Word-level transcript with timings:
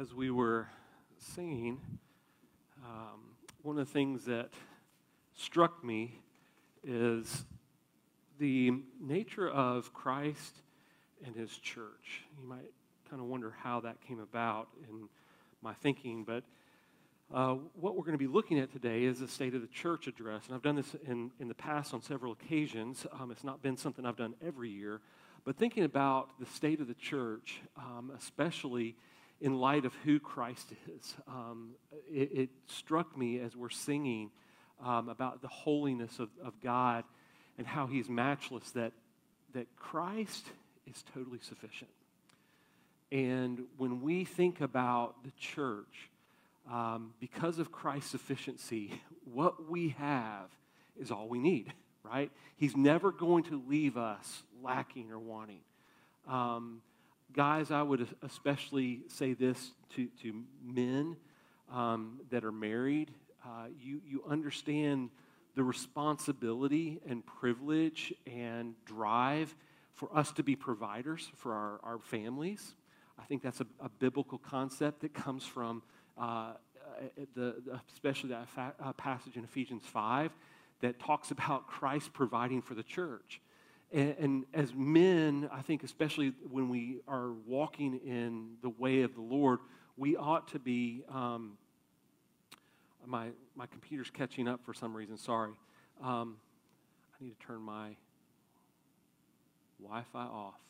as 0.00 0.14
we 0.14 0.30
were 0.30 0.66
singing, 1.18 1.78
um, 2.86 3.20
one 3.60 3.78
of 3.78 3.86
the 3.86 3.92
things 3.92 4.24
that 4.24 4.48
struck 5.36 5.84
me 5.84 6.18
is 6.82 7.44
the 8.38 8.72
nature 8.98 9.46
of 9.46 9.92
Christ 9.92 10.56
and 11.22 11.36
his 11.36 11.50
church. 11.58 12.22
You 12.40 12.48
might 12.48 12.70
kind 13.10 13.20
of 13.20 13.28
wonder 13.28 13.54
how 13.62 13.80
that 13.80 14.00
came 14.00 14.20
about 14.20 14.68
in 14.88 15.10
my 15.60 15.74
thinking, 15.74 16.24
but 16.24 16.44
uh, 17.34 17.56
what 17.78 17.94
we're 17.94 18.04
going 18.04 18.12
to 18.12 18.18
be 18.18 18.26
looking 18.26 18.58
at 18.58 18.72
today 18.72 19.04
is 19.04 19.20
the 19.20 19.28
State 19.28 19.54
of 19.54 19.60
the 19.60 19.68
Church 19.68 20.06
address. 20.06 20.46
And 20.46 20.54
I've 20.54 20.62
done 20.62 20.76
this 20.76 20.96
in, 21.06 21.30
in 21.38 21.48
the 21.48 21.54
past 21.54 21.92
on 21.92 22.00
several 22.00 22.32
occasions. 22.32 23.06
Um, 23.20 23.30
it's 23.30 23.44
not 23.44 23.62
been 23.62 23.76
something 23.76 24.06
I've 24.06 24.16
done 24.16 24.32
every 24.42 24.70
year. 24.70 25.02
But 25.44 25.56
thinking 25.56 25.84
about 25.84 26.30
the 26.40 26.46
state 26.46 26.80
of 26.80 26.88
the 26.88 26.94
church, 26.94 27.60
um, 27.76 28.12
especially 28.16 28.96
in 29.40 29.58
light 29.58 29.84
of 29.84 29.94
who 30.04 30.20
Christ 30.20 30.72
is. 30.96 31.14
Um, 31.26 31.70
it, 32.12 32.30
it, 32.32 32.48
struck 32.66 33.16
me 33.16 33.40
as 33.40 33.56
we're 33.56 33.70
singing 33.70 34.30
um, 34.84 35.08
about 35.08 35.40
the 35.40 35.48
holiness 35.48 36.18
of, 36.18 36.28
of 36.44 36.60
God 36.60 37.04
and 37.56 37.66
how 37.66 37.86
he's 37.86 38.08
matchless, 38.08 38.70
that, 38.72 38.92
that 39.54 39.66
Christ 39.76 40.46
is 40.86 41.02
totally 41.14 41.38
sufficient. 41.40 41.90
And 43.12 43.64
when 43.76 44.02
we 44.02 44.24
think 44.24 44.60
about 44.60 45.24
the 45.24 45.32
church, 45.38 46.10
um, 46.70 47.14
because 47.18 47.58
of 47.58 47.72
Christ's 47.72 48.10
sufficiency, 48.10 49.00
what 49.24 49.68
we 49.70 49.90
have 49.90 50.48
is 51.00 51.10
all 51.10 51.28
we 51.28 51.38
need, 51.38 51.72
right? 52.04 52.30
He's 52.56 52.76
never 52.76 53.10
going 53.10 53.44
to 53.44 53.62
leave 53.68 53.96
us 53.96 54.42
lacking 54.62 55.10
or 55.10 55.18
wanting. 55.18 55.60
Um, 56.28 56.82
guys, 57.34 57.70
I 57.70 57.82
would 57.82 58.06
especially 58.22 59.00
say 59.08 59.34
this 59.34 59.72
to, 59.96 60.08
to 60.22 60.42
men 60.62 61.16
um, 61.72 62.20
that 62.30 62.44
are 62.44 62.52
married. 62.52 63.10
Uh, 63.44 63.66
you, 63.80 64.00
you 64.06 64.22
understand 64.28 65.10
the 65.54 65.62
responsibility 65.62 67.00
and 67.08 67.24
privilege 67.24 68.12
and 68.26 68.74
drive 68.84 69.54
for 69.94 70.08
us 70.16 70.32
to 70.32 70.42
be 70.42 70.56
providers 70.56 71.30
for 71.36 71.52
our, 71.52 71.80
our 71.82 71.98
families. 71.98 72.74
I 73.18 73.24
think 73.24 73.42
that's 73.42 73.60
a, 73.60 73.66
a 73.80 73.88
biblical 73.88 74.38
concept 74.38 75.00
that 75.02 75.12
comes 75.14 75.44
from 75.44 75.82
uh, 76.16 76.52
the, 77.34 77.56
the, 77.64 77.80
especially 77.92 78.30
that 78.30 78.48
fa- 78.48 78.74
uh, 78.82 78.92
passage 78.94 79.36
in 79.36 79.44
Ephesians 79.44 79.82
5 79.86 80.30
that 80.80 80.98
talks 80.98 81.30
about 81.30 81.66
Christ 81.66 82.12
providing 82.12 82.62
for 82.62 82.74
the 82.74 82.82
church. 82.82 83.40
And, 83.92 84.14
and, 84.18 84.44
as 84.54 84.72
men, 84.72 85.48
I 85.52 85.62
think, 85.62 85.82
especially 85.82 86.32
when 86.48 86.68
we 86.68 87.00
are 87.08 87.32
walking 87.46 87.98
in 88.06 88.52
the 88.62 88.68
way 88.68 89.02
of 89.02 89.14
the 89.14 89.20
Lord, 89.20 89.58
we 89.96 90.16
ought 90.16 90.48
to 90.48 90.58
be. 90.58 91.02
Um, 91.12 91.58
my, 93.06 93.28
my 93.54 93.66
computer's 93.66 94.10
catching 94.10 94.48
up 94.48 94.60
for 94.64 94.74
some 94.74 94.96
reason, 94.96 95.16
sorry. 95.16 95.52
Um, 96.02 96.36
I 97.20 97.24
need 97.24 97.38
to 97.38 97.46
turn 97.46 97.60
my 97.60 97.96
Wi 99.82 100.02
Fi 100.12 100.24
off. 100.24 100.60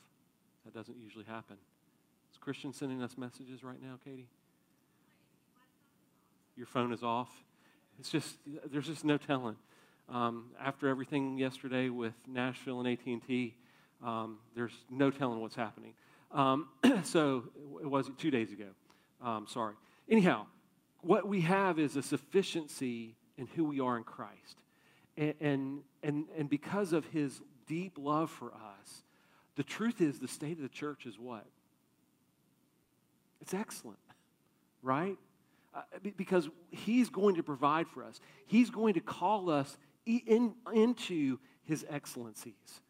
That 0.65 0.75
doesn't 0.75 0.99
usually 0.99 1.25
happen. 1.25 1.57
Is 2.33 2.39
Christian 2.39 2.73
sending 2.73 3.03
us 3.03 3.17
messages 3.17 3.63
right 3.65 3.81
now, 3.83 3.99
Katie? 4.05 4.29
Your 6.57 6.67
phone 6.67 6.93
is 6.93 7.03
off. 7.03 7.31
It's 7.99 8.11
just, 8.11 8.37
there's 8.71 8.87
just 8.87 9.05
no 9.05 9.17
telling. 9.17 9.57
Um, 10.11 10.47
after 10.61 10.89
everything 10.89 11.39
yesterday 11.39 11.89
with 11.89 12.15
Nashville 12.27 12.81
and 12.81 12.89
AT&T, 12.89 13.55
um, 14.05 14.39
there's 14.57 14.73
no 14.91 15.11
telling 15.11 15.41
what's 15.41 15.55
happening. 15.55 15.95
Um, 16.33 16.69
so 17.05 17.45
it 17.81 17.87
was 17.87 18.11
two 18.19 18.31
days 18.31 18.51
ago. 18.51 18.67
Um, 19.23 19.47
sorry. 19.49 19.75
Anyhow, 20.09 20.47
what 21.03 21.29
we 21.29 21.43
have 21.43 21.79
is 21.79 21.95
a 21.95 22.03
sufficiency 22.03 23.15
in 23.39 23.47
who 23.55 23.65
we 23.65 23.79
are 23.79 23.97
in 23.97 24.03
Christ. 24.03 24.57
And, 25.17 25.35
and, 25.41 25.79
and, 26.03 26.25
and 26.37 26.51
because 26.51 26.93
of 26.93 27.07
his 27.07 27.41
deep 27.69 27.97
love 27.97 28.31
for 28.31 28.49
us, 28.49 29.05
the 29.55 29.63
truth 29.63 30.01
is 30.01 30.19
the 30.19 30.29
state 30.29 30.57
of 30.57 30.63
the 30.63 30.69
church 30.69 31.07
is 31.07 31.19
what? 31.19 31.47
It's 33.41 33.55
excellent, 33.55 33.99
right? 34.83 35.17
Uh, 35.73 35.83
because 36.17 36.49
he's 36.71 37.11
going 37.11 37.37
to 37.37 37.45
provide 37.45 37.87
for 37.87 38.03
us. 38.03 38.21
He's 38.47 38.71
going 38.71 38.95
to 38.95 39.01
call 39.01 39.51
us 39.51 39.77
in, 40.17 40.55
into 40.73 41.39
his 41.63 41.85
excellencies. 41.89 42.81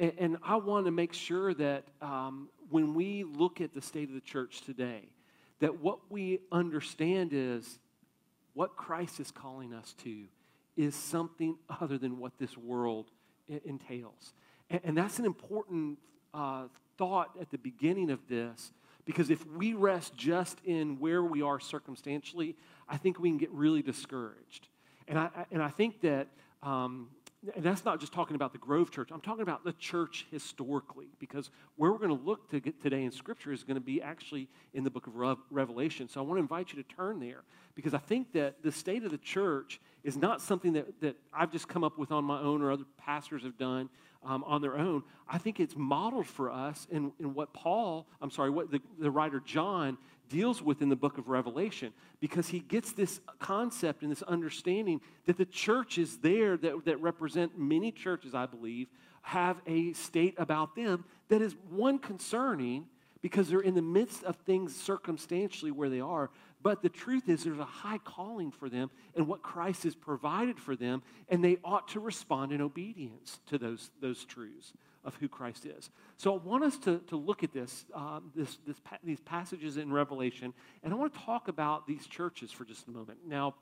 And, 0.00 0.12
and, 0.18 0.36
I 0.42 0.56
want 0.56 0.86
to 0.86 0.90
make 0.90 1.12
sure 1.12 1.54
that 1.54 1.84
um, 2.00 2.48
when 2.70 2.94
we 2.94 3.24
look 3.24 3.60
at 3.60 3.72
the 3.74 3.82
state 3.82 4.08
of 4.08 4.14
the 4.14 4.20
church 4.20 4.62
today, 4.62 5.10
that 5.60 5.80
what 5.80 5.98
we 6.10 6.40
understand 6.50 7.30
is 7.32 7.78
what 8.54 8.76
Christ 8.76 9.20
is 9.20 9.30
calling 9.30 9.72
us 9.72 9.94
to 10.04 10.24
is 10.76 10.94
something 10.94 11.56
other 11.80 11.98
than 11.98 12.18
what 12.18 12.38
this 12.38 12.56
world 12.56 13.10
entails. 13.64 14.32
And, 14.70 14.80
and 14.84 14.96
that's 14.96 15.18
an 15.18 15.24
important 15.24 15.98
uh, 16.34 16.64
thought 16.96 17.30
at 17.40 17.50
the 17.50 17.58
beginning 17.58 18.10
of 18.10 18.20
this 18.28 18.72
because 19.04 19.30
if 19.30 19.44
we 19.46 19.74
rest 19.74 20.14
just 20.16 20.60
in 20.64 20.98
where 21.00 21.22
we 21.22 21.42
are 21.42 21.58
circumstantially, 21.58 22.56
I 22.88 22.96
think 22.96 23.18
we 23.18 23.30
can 23.30 23.38
get 23.38 23.50
really 23.50 23.82
discouraged. 23.82 24.68
And 25.08 25.18
I, 25.18 25.28
and 25.50 25.62
I 25.62 25.68
think 25.68 26.02
that 26.02 26.28
um, 26.62 27.08
and 27.56 27.64
that's 27.64 27.84
not 27.84 27.98
just 27.98 28.12
talking 28.12 28.36
about 28.36 28.52
the 28.52 28.58
Grove 28.58 28.92
Church. 28.92 29.10
I'm 29.10 29.20
talking 29.20 29.42
about 29.42 29.64
the 29.64 29.72
church 29.72 30.26
historically, 30.30 31.08
because 31.18 31.50
where 31.74 31.90
we're 31.90 31.98
going 31.98 32.16
to 32.16 32.24
look 32.24 32.48
to 32.50 32.60
today 32.60 33.02
in 33.02 33.10
Scripture 33.10 33.52
is 33.52 33.64
going 33.64 33.74
to 33.74 33.80
be 33.80 34.00
actually 34.00 34.48
in 34.74 34.84
the 34.84 34.90
book 34.90 35.08
of 35.08 35.16
Revelation. 35.50 36.08
So 36.08 36.20
I 36.20 36.22
want 36.22 36.36
to 36.38 36.42
invite 36.42 36.72
you 36.72 36.80
to 36.80 36.88
turn 36.88 37.18
there, 37.18 37.42
because 37.74 37.94
I 37.94 37.98
think 37.98 38.32
that 38.34 38.62
the 38.62 38.70
state 38.70 39.02
of 39.02 39.10
the 39.10 39.18
church 39.18 39.80
is 40.04 40.16
not 40.16 40.40
something 40.40 40.74
that, 40.74 41.00
that 41.00 41.16
I've 41.32 41.50
just 41.50 41.66
come 41.66 41.82
up 41.82 41.98
with 41.98 42.12
on 42.12 42.24
my 42.24 42.40
own 42.40 42.62
or 42.62 42.70
other 42.70 42.84
pastors 42.96 43.42
have 43.42 43.58
done 43.58 43.88
um, 44.24 44.44
on 44.44 44.62
their 44.62 44.78
own. 44.78 45.02
I 45.28 45.38
think 45.38 45.58
it's 45.58 45.74
modeled 45.76 46.28
for 46.28 46.48
us 46.48 46.86
in, 46.92 47.12
in 47.18 47.34
what 47.34 47.52
Paul, 47.52 48.06
I'm 48.20 48.30
sorry, 48.30 48.50
what 48.50 48.70
the, 48.70 48.80
the 49.00 49.10
writer 49.10 49.40
John 49.40 49.98
deals 50.32 50.62
with 50.62 50.80
in 50.80 50.88
the 50.88 50.96
book 50.96 51.18
of 51.18 51.28
Revelation 51.28 51.92
because 52.18 52.48
he 52.48 52.60
gets 52.60 52.92
this 52.92 53.20
concept 53.38 54.02
and 54.02 54.10
this 54.10 54.22
understanding 54.22 55.00
that 55.26 55.36
the 55.36 55.44
churches 55.44 56.16
there 56.18 56.56
that, 56.56 56.86
that 56.86 57.00
represent 57.02 57.58
many 57.58 57.92
churches, 57.92 58.34
I 58.34 58.46
believe, 58.46 58.88
have 59.20 59.58
a 59.66 59.92
state 59.92 60.34
about 60.38 60.74
them 60.74 61.04
that 61.28 61.42
is 61.42 61.54
one 61.68 61.98
concerning 61.98 62.86
because 63.20 63.48
they're 63.48 63.60
in 63.60 63.74
the 63.74 63.82
midst 63.82 64.24
of 64.24 64.36
things 64.36 64.74
circumstantially 64.74 65.70
where 65.70 65.90
they 65.90 66.00
are. 66.00 66.30
But 66.62 66.82
the 66.82 66.88
truth 66.88 67.28
is, 67.28 67.44
there's 67.44 67.58
a 67.58 67.64
high 67.64 67.98
calling 67.98 68.50
for 68.50 68.68
them 68.68 68.90
and 69.14 69.28
what 69.28 69.42
Christ 69.42 69.84
has 69.84 69.94
provided 69.94 70.58
for 70.58 70.74
them, 70.74 71.02
and 71.28 71.44
they 71.44 71.58
ought 71.62 71.88
to 71.88 72.00
respond 72.00 72.52
in 72.52 72.60
obedience 72.60 73.38
to 73.46 73.58
those, 73.58 73.90
those 74.00 74.24
truths 74.24 74.72
of 75.04 75.14
who 75.16 75.28
Christ 75.28 75.66
is. 75.66 75.90
So 76.16 76.34
I 76.34 76.38
want 76.38 76.64
us 76.64 76.78
to, 76.78 76.98
to 77.08 77.16
look 77.16 77.42
at 77.42 77.52
this, 77.52 77.84
um, 77.94 78.30
this, 78.34 78.58
this 78.66 78.76
these 79.02 79.20
passages 79.20 79.76
in 79.76 79.92
Revelation, 79.92 80.54
and 80.82 80.92
I 80.92 80.96
want 80.96 81.12
to 81.12 81.20
talk 81.20 81.48
about 81.48 81.86
these 81.86 82.06
churches 82.06 82.52
for 82.52 82.64
just 82.64 82.86
a 82.88 82.90
moment. 82.90 83.18
Now, 83.26 83.54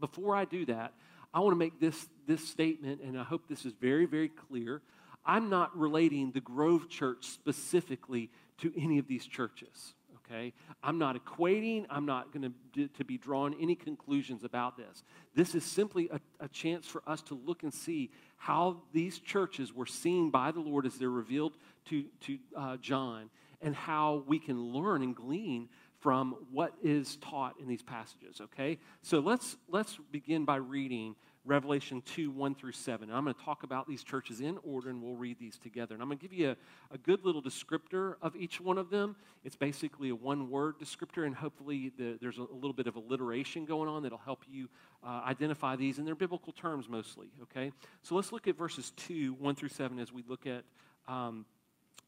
before 0.00 0.36
I 0.36 0.44
do 0.44 0.64
that, 0.66 0.92
I 1.34 1.40
want 1.40 1.52
to 1.52 1.58
make 1.58 1.80
this, 1.80 2.08
this 2.26 2.46
statement, 2.46 3.00
and 3.02 3.18
I 3.18 3.24
hope 3.24 3.48
this 3.48 3.66
is 3.66 3.72
very, 3.80 4.06
very 4.06 4.28
clear. 4.28 4.80
I'm 5.26 5.50
not 5.50 5.76
relating 5.76 6.30
the 6.30 6.40
Grove 6.40 6.88
Church 6.88 7.26
specifically 7.26 8.30
to 8.58 8.72
any 8.76 8.98
of 8.98 9.08
these 9.08 9.26
churches 9.26 9.94
okay? 10.30 10.52
I'm 10.82 10.98
not 10.98 11.16
equating, 11.16 11.86
I'm 11.90 12.06
not 12.06 12.32
going 12.32 12.52
to, 12.74 12.88
to 12.88 13.04
be 13.04 13.18
drawn 13.18 13.54
any 13.60 13.74
conclusions 13.74 14.44
about 14.44 14.76
this. 14.76 15.02
This 15.34 15.54
is 15.54 15.64
simply 15.64 16.08
a, 16.10 16.20
a 16.40 16.48
chance 16.48 16.86
for 16.86 17.02
us 17.06 17.22
to 17.22 17.34
look 17.34 17.62
and 17.62 17.72
see 17.72 18.10
how 18.36 18.82
these 18.92 19.18
churches 19.18 19.72
were 19.72 19.86
seen 19.86 20.30
by 20.30 20.50
the 20.50 20.60
Lord 20.60 20.86
as 20.86 20.94
they're 20.94 21.10
revealed 21.10 21.54
to, 21.86 22.04
to 22.20 22.38
uh, 22.56 22.76
John 22.76 23.30
and 23.60 23.74
how 23.74 24.22
we 24.26 24.38
can 24.38 24.60
learn 24.60 25.02
and 25.02 25.14
glean 25.14 25.68
from 26.00 26.36
what 26.52 26.74
is 26.82 27.16
taught 27.16 27.58
in 27.60 27.66
these 27.66 27.82
passages, 27.82 28.40
okay? 28.40 28.78
So 29.02 29.18
let's, 29.18 29.56
let's 29.68 29.98
begin 30.12 30.44
by 30.44 30.56
reading 30.56 31.16
Revelation 31.48 32.02
2, 32.14 32.30
1 32.30 32.54
through 32.54 32.72
7. 32.72 33.08
And 33.08 33.16
I'm 33.16 33.24
going 33.24 33.34
to 33.34 33.42
talk 33.42 33.62
about 33.62 33.88
these 33.88 34.04
churches 34.04 34.40
in 34.40 34.58
order 34.62 34.90
and 34.90 35.02
we'll 35.02 35.14
read 35.14 35.38
these 35.38 35.58
together. 35.58 35.94
And 35.94 36.02
I'm 36.02 36.08
going 36.08 36.18
to 36.18 36.22
give 36.22 36.32
you 36.32 36.50
a, 36.50 36.56
a 36.94 36.98
good 36.98 37.24
little 37.24 37.42
descriptor 37.42 38.16
of 38.20 38.36
each 38.36 38.60
one 38.60 38.76
of 38.76 38.90
them. 38.90 39.16
It's 39.44 39.56
basically 39.56 40.10
a 40.10 40.14
one 40.14 40.50
word 40.50 40.74
descriptor, 40.78 41.24
and 41.24 41.34
hopefully 41.34 41.90
the, 41.96 42.18
there's 42.20 42.38
a, 42.38 42.42
a, 42.42 42.54
little 42.54 42.74
bit 42.74 42.86
of 42.86 42.96
alliteration 42.96 43.64
going 43.64 43.88
on 43.88 44.02
that'll 44.02 44.18
help 44.18 44.44
you 44.48 44.68
uh, 45.02 45.22
identify 45.26 45.74
these. 45.74 45.98
And 45.98 46.06
they're 46.06 46.14
biblical 46.14 46.52
terms 46.52 46.86
mostly, 46.88 47.28
okay? 47.42 47.72
So 48.02 48.14
let's 48.14 48.30
look 48.30 48.46
at 48.46 48.56
verses 48.56 48.92
2, 48.96 49.34
1 49.34 49.54
through 49.54 49.70
7 49.70 49.98
as 49.98 50.12
we 50.12 50.22
look 50.28 50.46
at 50.46 50.64
um, 51.08 51.46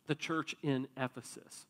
the 0.07 0.15
church 0.15 0.55
in 0.63 0.87
Ephesus. 0.99 1.67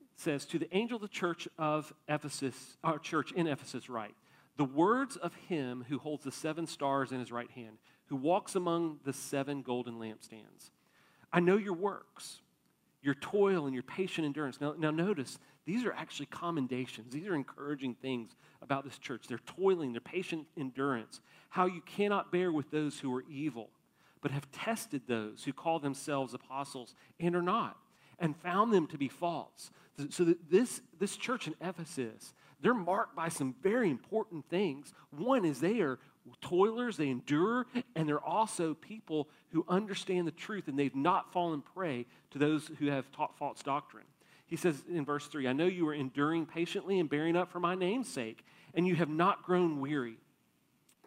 It 0.00 0.20
says, 0.20 0.44
To 0.46 0.58
the 0.58 0.68
angel 0.76 0.96
of 0.96 1.02
the 1.02 1.08
church 1.08 1.48
of 1.58 1.92
Ephesus, 2.08 2.76
our 2.84 2.98
church 2.98 3.32
in 3.32 3.46
Ephesus, 3.46 3.88
write, 3.88 4.14
the 4.56 4.64
words 4.64 5.16
of 5.16 5.34
him 5.48 5.84
who 5.88 5.98
holds 5.98 6.24
the 6.24 6.32
seven 6.32 6.66
stars 6.66 7.12
in 7.12 7.18
his 7.18 7.32
right 7.32 7.50
hand, 7.50 7.78
who 8.06 8.16
walks 8.16 8.54
among 8.54 9.00
the 9.04 9.12
seven 9.12 9.62
golden 9.62 9.94
lampstands. 9.94 10.70
I 11.32 11.40
know 11.40 11.56
your 11.56 11.74
works, 11.74 12.40
your 13.02 13.14
toil, 13.14 13.66
and 13.66 13.74
your 13.74 13.82
patient 13.82 14.24
endurance. 14.24 14.60
Now, 14.60 14.74
now 14.78 14.90
notice 14.90 15.38
these 15.66 15.84
are 15.84 15.92
actually 15.92 16.26
commendations. 16.26 17.12
These 17.12 17.26
are 17.26 17.34
encouraging 17.34 17.94
things 17.94 18.36
about 18.62 18.84
this 18.84 18.98
church. 18.98 19.26
They're 19.28 19.38
toiling, 19.38 19.92
their 19.92 20.00
patient 20.00 20.46
endurance, 20.56 21.20
how 21.48 21.66
you 21.66 21.80
cannot 21.80 22.30
bear 22.30 22.52
with 22.52 22.70
those 22.70 23.00
who 23.00 23.14
are 23.14 23.24
evil, 23.28 23.70
but 24.20 24.30
have 24.30 24.50
tested 24.52 25.02
those 25.06 25.44
who 25.44 25.52
call 25.52 25.78
themselves 25.78 26.34
apostles 26.34 26.94
and 27.18 27.34
are 27.34 27.42
not, 27.42 27.76
and 28.18 28.36
found 28.36 28.72
them 28.72 28.86
to 28.88 28.98
be 28.98 29.08
false. 29.08 29.70
So 30.10 30.24
that 30.24 30.50
this, 30.50 30.80
this 30.98 31.16
church 31.16 31.46
in 31.46 31.54
Ephesus, 31.60 32.34
they're 32.64 32.72
marked 32.72 33.14
by 33.14 33.28
some 33.28 33.54
very 33.62 33.90
important 33.90 34.48
things. 34.48 34.94
One 35.10 35.44
is 35.44 35.60
they 35.60 35.80
are 35.80 35.98
toilers, 36.40 36.96
they 36.96 37.10
endure, 37.10 37.66
and 37.94 38.08
they're 38.08 38.24
also 38.24 38.72
people 38.72 39.28
who 39.50 39.66
understand 39.68 40.26
the 40.26 40.32
truth 40.32 40.66
and 40.66 40.78
they've 40.78 40.96
not 40.96 41.30
fallen 41.30 41.60
prey 41.60 42.06
to 42.30 42.38
those 42.38 42.70
who 42.78 42.86
have 42.86 43.12
taught 43.12 43.36
false 43.36 43.62
doctrine. 43.62 44.06
He 44.46 44.56
says 44.56 44.82
in 44.90 45.04
verse 45.04 45.26
3 45.26 45.46
I 45.46 45.52
know 45.52 45.66
you 45.66 45.86
are 45.88 45.94
enduring 45.94 46.46
patiently 46.46 46.98
and 47.00 47.10
bearing 47.10 47.36
up 47.36 47.52
for 47.52 47.60
my 47.60 47.74
name's 47.74 48.08
sake, 48.08 48.42
and 48.72 48.86
you 48.86 48.96
have 48.96 49.10
not 49.10 49.42
grown 49.42 49.78
weary. 49.78 50.16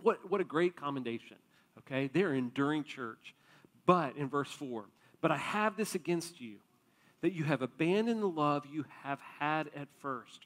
What, 0.04 0.30
what 0.30 0.42
a 0.42 0.44
great 0.44 0.76
commendation, 0.76 1.38
okay? 1.80 2.08
They're 2.14 2.36
enduring 2.36 2.84
church. 2.84 3.34
But 3.88 4.16
in 4.16 4.30
verse 4.30 4.52
4, 4.52 4.86
but 5.22 5.32
I 5.32 5.38
have 5.38 5.76
this 5.76 5.96
against 5.96 6.40
you, 6.40 6.58
that 7.22 7.34
you 7.34 7.46
have 7.46 7.64
abandoned 7.64 8.22
the 8.22 8.28
love 8.28 8.68
you 8.72 8.86
have 9.02 9.20
had 9.40 9.72
at 9.76 9.88
first. 10.02 10.46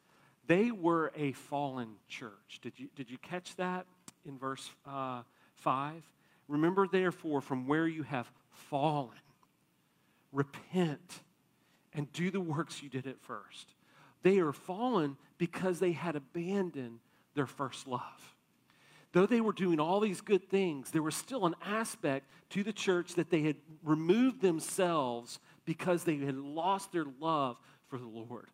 they 0.51 0.69
were 0.69 1.13
a 1.15 1.31
fallen 1.31 1.93
church. 2.09 2.59
Did 2.61 2.73
you, 2.75 2.89
did 2.93 3.09
you 3.09 3.17
catch 3.19 3.55
that 3.55 3.85
in 4.25 4.37
verse 4.37 4.69
uh, 4.85 5.21
5? 5.55 6.03
Remember, 6.49 6.89
therefore, 6.89 7.39
from 7.39 7.67
where 7.67 7.87
you 7.87 8.03
have 8.03 8.29
fallen, 8.49 9.15
repent 10.33 11.21
and 11.93 12.11
do 12.11 12.29
the 12.31 12.41
works 12.41 12.83
you 12.83 12.89
did 12.89 13.07
at 13.07 13.21
first. 13.21 13.75
They 14.23 14.39
are 14.39 14.51
fallen 14.51 15.15
because 15.37 15.79
they 15.79 15.93
had 15.93 16.17
abandoned 16.17 16.99
their 17.33 17.47
first 17.47 17.87
love. 17.87 18.35
Though 19.13 19.25
they 19.25 19.39
were 19.39 19.53
doing 19.53 19.79
all 19.79 20.01
these 20.01 20.19
good 20.19 20.49
things, 20.49 20.91
there 20.91 21.01
was 21.01 21.15
still 21.15 21.45
an 21.45 21.55
aspect 21.65 22.29
to 22.49 22.61
the 22.61 22.73
church 22.73 23.15
that 23.15 23.29
they 23.29 23.43
had 23.43 23.55
removed 23.85 24.41
themselves 24.41 25.39
because 25.63 26.03
they 26.03 26.17
had 26.17 26.35
lost 26.35 26.91
their 26.91 27.05
love 27.21 27.55
for 27.87 27.97
the 27.97 28.05
Lord. 28.05 28.49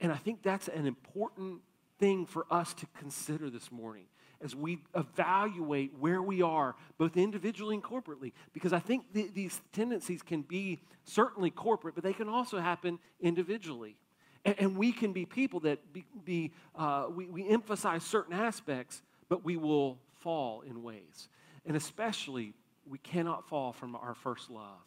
And 0.00 0.12
I 0.12 0.16
think 0.16 0.42
that's 0.42 0.68
an 0.68 0.86
important 0.86 1.60
thing 1.98 2.26
for 2.26 2.46
us 2.50 2.74
to 2.74 2.86
consider 2.98 3.50
this 3.50 3.70
morning 3.70 4.06
as 4.42 4.56
we 4.56 4.78
evaluate 4.94 5.92
where 5.98 6.22
we 6.22 6.40
are, 6.40 6.74
both 6.96 7.16
individually 7.16 7.74
and 7.74 7.84
corporately. 7.84 8.32
Because 8.52 8.72
I 8.72 8.78
think 8.78 9.12
th- 9.12 9.34
these 9.34 9.60
tendencies 9.72 10.22
can 10.22 10.42
be 10.42 10.80
certainly 11.04 11.50
corporate, 11.50 11.94
but 11.94 12.04
they 12.04 12.14
can 12.14 12.28
also 12.28 12.58
happen 12.58 12.98
individually. 13.20 13.96
And, 14.44 14.54
and 14.58 14.76
we 14.76 14.92
can 14.92 15.12
be 15.12 15.26
people 15.26 15.60
that 15.60 15.92
be, 15.92 16.04
be 16.24 16.52
uh, 16.74 17.06
we, 17.14 17.26
we 17.26 17.48
emphasize 17.48 18.02
certain 18.02 18.34
aspects, 18.34 19.02
but 19.28 19.44
we 19.44 19.56
will 19.56 19.98
fall 20.20 20.62
in 20.62 20.82
ways. 20.82 21.28
And 21.66 21.76
especially, 21.76 22.54
we 22.88 22.98
cannot 22.98 23.46
fall 23.46 23.72
from 23.72 23.94
our 23.94 24.14
first 24.14 24.50
love 24.50 24.80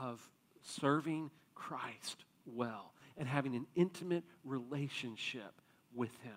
of 0.00 0.26
serving 0.62 1.30
Christ 1.54 2.24
well 2.46 2.92
and 3.16 3.28
having 3.28 3.54
an 3.54 3.66
intimate 3.74 4.24
relationship 4.44 5.60
with 5.94 6.10
Him. 6.22 6.32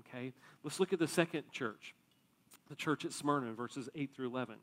Okay? 0.00 0.32
Let's 0.62 0.80
look 0.80 0.92
at 0.92 0.98
the 0.98 1.08
second 1.08 1.50
church, 1.50 1.94
the 2.68 2.76
church 2.76 3.04
at 3.04 3.12
Smyrna, 3.12 3.52
verses 3.52 3.88
8 3.94 4.10
through 4.14 4.28
11. 4.28 4.56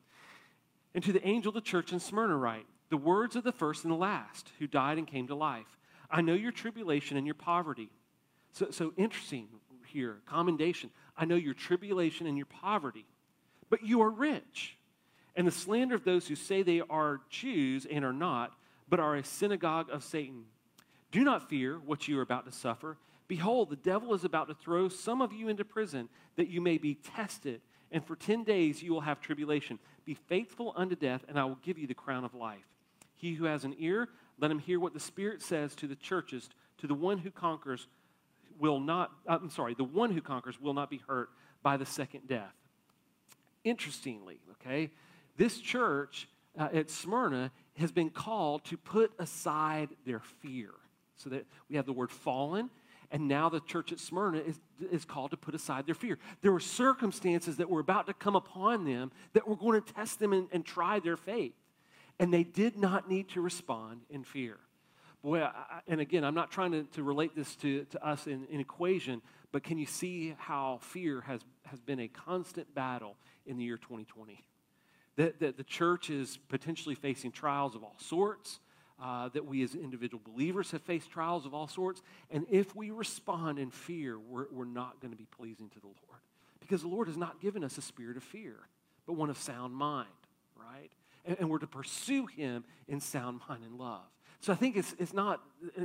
And 0.94 1.04
to 1.04 1.14
the 1.14 1.26
angel 1.28 1.50
of 1.50 1.56
the 1.56 1.62
church 1.62 1.92
in 1.92 2.00
Smyrna 2.00 2.36
write, 2.38 2.66
the 2.90 2.98
words 2.98 3.36
of 3.36 3.44
the 3.44 3.52
first 3.52 3.84
and 3.84 3.92
the 3.92 3.98
last 3.98 4.52
who 4.60 4.68
died 4.68 4.98
and 4.98 5.06
came 5.06 5.28
to 5.28 5.36
life. 5.36 5.78
I 6.10 6.22
know 6.22 6.34
your 6.34 6.54
tribulation 6.54 7.18
and 7.18 7.28
your 7.28 7.36
poverty. 7.36 7.90
So, 8.54 8.72
so 8.72 8.94
interesting 8.96 9.48
here, 9.86 10.18
commendation. 10.26 10.90
I 11.18 11.26
know 11.26 11.36
your 11.36 11.54
tribulation 11.54 12.28
and 12.28 12.38
your 12.38 12.46
poverty, 12.46 13.06
but 13.70 13.84
you 13.84 14.02
are 14.02 14.10
rich. 14.10 14.78
And 15.36 15.46
the 15.46 15.52
slander 15.52 15.96
of 15.96 16.04
those 16.04 16.28
who 16.28 16.36
say 16.36 16.64
they 16.64 16.82
are 16.90 17.22
Jews 17.30 17.86
and 17.90 18.04
are 18.04 18.14
not, 18.14 18.54
but 18.90 19.00
are 19.00 19.16
a 19.16 19.24
synagogue 19.24 19.90
of 19.92 20.04
Satan. 20.04 20.46
Do 21.12 21.24
not 21.24 21.50
fear 21.50 21.80
what 21.86 22.08
you 22.08 22.20
are 22.20 22.24
about 22.24 22.46
to 22.46 22.52
suffer. 22.52 22.98
Behold, 23.28 23.70
the 23.70 23.76
devil 23.76 24.14
is 24.14 24.24
about 24.24 24.48
to 24.48 24.54
throw 24.54 24.90
some 24.90 25.22
of 25.22 25.34
you 25.34 25.48
into 25.48 25.66
prison 25.66 26.10
that 26.36 26.50
you 26.50 26.62
may 26.62 26.78
be 26.78 26.96
tested, 26.96 27.62
and 27.92 28.06
for 28.06 28.16
10 28.16 28.44
days 28.44 28.82
you 28.82 28.94
will 28.94 29.02
have 29.02 29.20
tribulation. 29.20 29.80
Be 30.06 30.14
faithful 30.14 30.74
unto 30.76 30.96
death, 30.96 31.24
and 31.28 31.40
I 31.40 31.46
will 31.46 31.60
give 31.62 31.78
you 31.78 31.88
the 31.88 31.94
crown 31.94 32.24
of 32.24 32.34
life. 32.34 32.66
He 33.16 33.34
who 33.34 33.46
has 33.46 33.64
an 33.64 33.76
ear, 33.80 34.10
let 34.40 34.52
him 34.52 34.60
hear 34.60 34.80
what 34.80 34.94
the 34.94 35.00
Spirit 35.00 35.42
says 35.42 35.76
to 35.76 35.88
the 35.88 35.96
churches. 35.96 36.50
To 36.80 36.88
the 36.88 36.94
one 36.94 37.18
who 37.18 37.32
conquers 37.32 37.88
will 38.60 38.80
not, 38.80 39.12
uh, 39.28 39.38
I'm 39.42 39.50
sorry, 39.50 39.74
the 39.74 39.84
one 39.84 40.12
who 40.12 40.22
conquers 40.22 40.60
will 40.62 40.74
not 40.74 40.90
be 40.90 41.02
hurt 41.08 41.30
by 41.64 41.78
the 41.78 41.86
second 41.86 42.28
death. 42.28 42.54
Interestingly, 43.64 44.40
okay, 44.54 44.92
this 45.36 45.60
church 45.60 46.30
uh, 46.58 46.70
at 46.74 46.90
Smyrna 46.90 47.52
has 47.78 47.92
been 47.92 48.10
called 48.10 48.64
to 48.66 48.78
put 48.78 49.12
aside 49.20 49.90
their 50.06 50.22
fear. 50.42 50.70
So 51.18 51.30
that 51.30 51.46
we 51.70 51.76
have 51.76 51.86
the 51.86 51.94
word 51.94 52.12
fallen 52.12 52.70
and 53.12 53.28
now 53.28 53.50
the 53.50 53.62
church 53.62 53.92
at 53.92 54.00
Smyrna 54.00 54.40
is, 54.40 54.60
is 54.92 55.06
called 55.06 55.32
to 55.32 55.38
put 55.38 55.56
aside 55.56 55.86
their 55.86 55.96
fear. 55.96 56.18
There 56.42 56.52
were 56.52 56.60
circumstances 56.60 57.58
that 57.58 57.70
were 57.70 57.80
about 57.80 58.08
to 58.08 58.14
come 58.14 58.36
upon 58.36 58.86
them 58.86 59.12
that 59.34 59.48
were 59.48 59.56
going 59.56 59.82
to 59.82 59.94
test 59.94 60.20
them 60.20 60.34
and, 60.34 60.48
and 60.52 60.66
try 60.66 61.00
their 61.00 61.18
faith. 61.18 61.54
And 62.20 62.34
they 62.34 62.44
did 62.44 62.78
not 62.78 63.10
need 63.10 63.30
to 63.30 63.42
respond 63.42 64.02
in 64.10 64.24
fear. 64.24 64.58
Boy, 65.24 65.42
I, 65.42 65.54
and 65.88 66.02
again, 66.02 66.24
I'm 66.24 66.36
not 66.36 66.52
trying 66.52 66.72
to, 66.74 66.84
to 66.84 67.04
relate 67.04 67.36
this 67.36 67.56
to, 67.58 67.86
to 67.86 68.06
us 68.06 68.28
in, 68.28 68.46
in 68.50 68.60
equation, 68.60 69.22
but 69.52 69.64
can 69.64 69.78
you 69.78 69.86
see 69.86 70.36
how 70.38 70.80
fear 70.82 71.22
has, 71.22 71.42
has 71.66 71.80
been 71.80 72.00
a 72.00 72.08
constant 72.08 72.74
battle 72.76 73.16
in 73.46 73.58
the 73.58 73.64
year 73.64 73.78
2020? 73.78 74.44
That, 75.16 75.40
that 75.40 75.58
the 75.58 75.64
church 75.64 76.10
is 76.10 76.38
potentially 76.50 76.94
facing 76.94 77.32
trials 77.32 77.74
of 77.74 77.84
all 77.84 77.96
sorts 77.98 78.60
uh, 79.02 79.30
that 79.30 79.46
we 79.46 79.64
as 79.64 79.76
individual 79.76 80.22
believers 80.26 80.72
have 80.72 80.82
faced 80.82 81.10
trials 81.10 81.46
of 81.46 81.54
all 81.54 81.68
sorts. 81.68 82.02
And 82.32 82.46
if 82.50 82.76
we 82.76 82.92
respond 82.92 83.60
in 83.60 83.70
fear, 83.70 84.18
we're, 84.20 84.48
we're 84.52 84.66
not 84.66 85.00
going 85.02 85.12
to 85.12 85.18
be 85.18 85.28
pleasing 85.38 85.70
to 85.70 85.80
the 85.80 85.88
Lord. 85.88 86.22
Because 86.60 86.82
the 86.82 86.88
Lord 86.88 87.08
has 87.08 87.18
not 87.18 87.40
given 87.40 87.64
us 87.64 87.78
a 87.78 87.82
spirit 87.82 88.18
of 88.18 88.24
fear, 88.24 88.56
but 89.06 89.14
one 89.14 89.30
of 89.30 89.38
sound 89.38 89.74
mind, 89.74 90.08
right? 90.56 90.92
And, 91.26 91.38
and 91.40 91.50
we're 91.50 91.60
to 91.60 91.68
pursue 91.68 92.26
Him 92.26 92.64
in 92.88 93.00
sound 93.00 93.42
mind 93.48 93.64
and 93.64 93.78
love. 93.78 94.02
So 94.40 94.54
I 94.54 94.56
think 94.56 94.78
it's, 94.78 94.96
it's 95.00 95.14
not, 95.14 95.42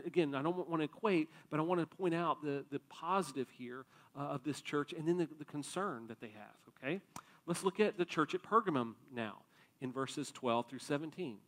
again, 0.07 0.35
I 0.35 0.43
don't 0.43 0.69
want 0.69 0.81
to 0.81 0.85
equate, 0.85 1.31
but 1.51 1.59
I 1.59 1.63
want 1.63 1.81
to 1.81 1.87
point 1.97 2.15
out 2.15 2.43
the, 2.43 2.65
the 2.71 2.81
positive 2.91 3.49
here 3.57 3.87
uh, 4.19 4.25
of 4.25 4.45
this 4.45 4.61
church 4.61 4.93
and 4.93 5.09
then 5.09 5.17
the, 5.17 5.29
the 5.39 5.45
concern 5.45 6.07
that 6.09 6.21
they 6.21 6.29
have, 6.29 6.85
okay? 6.85 7.01
Let's 7.47 7.65
look 7.65 7.81
at 7.81 7.97
the 7.97 8.05
church 8.05 8.35
at 8.35 8.43
Pergamum 8.43 8.95
now 9.15 9.39
in 9.81 9.91
verses 9.91 10.31
12 10.33 10.69
through 10.69 10.79
17. 10.81 11.39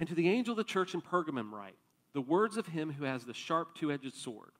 And 0.00 0.08
to 0.08 0.14
the 0.14 0.30
angel 0.30 0.52
of 0.52 0.56
the 0.56 0.64
church 0.64 0.94
in 0.94 1.02
Pergamum 1.02 1.52
write, 1.52 1.76
the 2.14 2.22
words 2.22 2.56
of 2.56 2.66
him 2.66 2.90
who 2.90 3.04
has 3.04 3.24
the 3.24 3.34
sharp 3.34 3.76
two 3.76 3.92
edged 3.92 4.14
sword. 4.14 4.50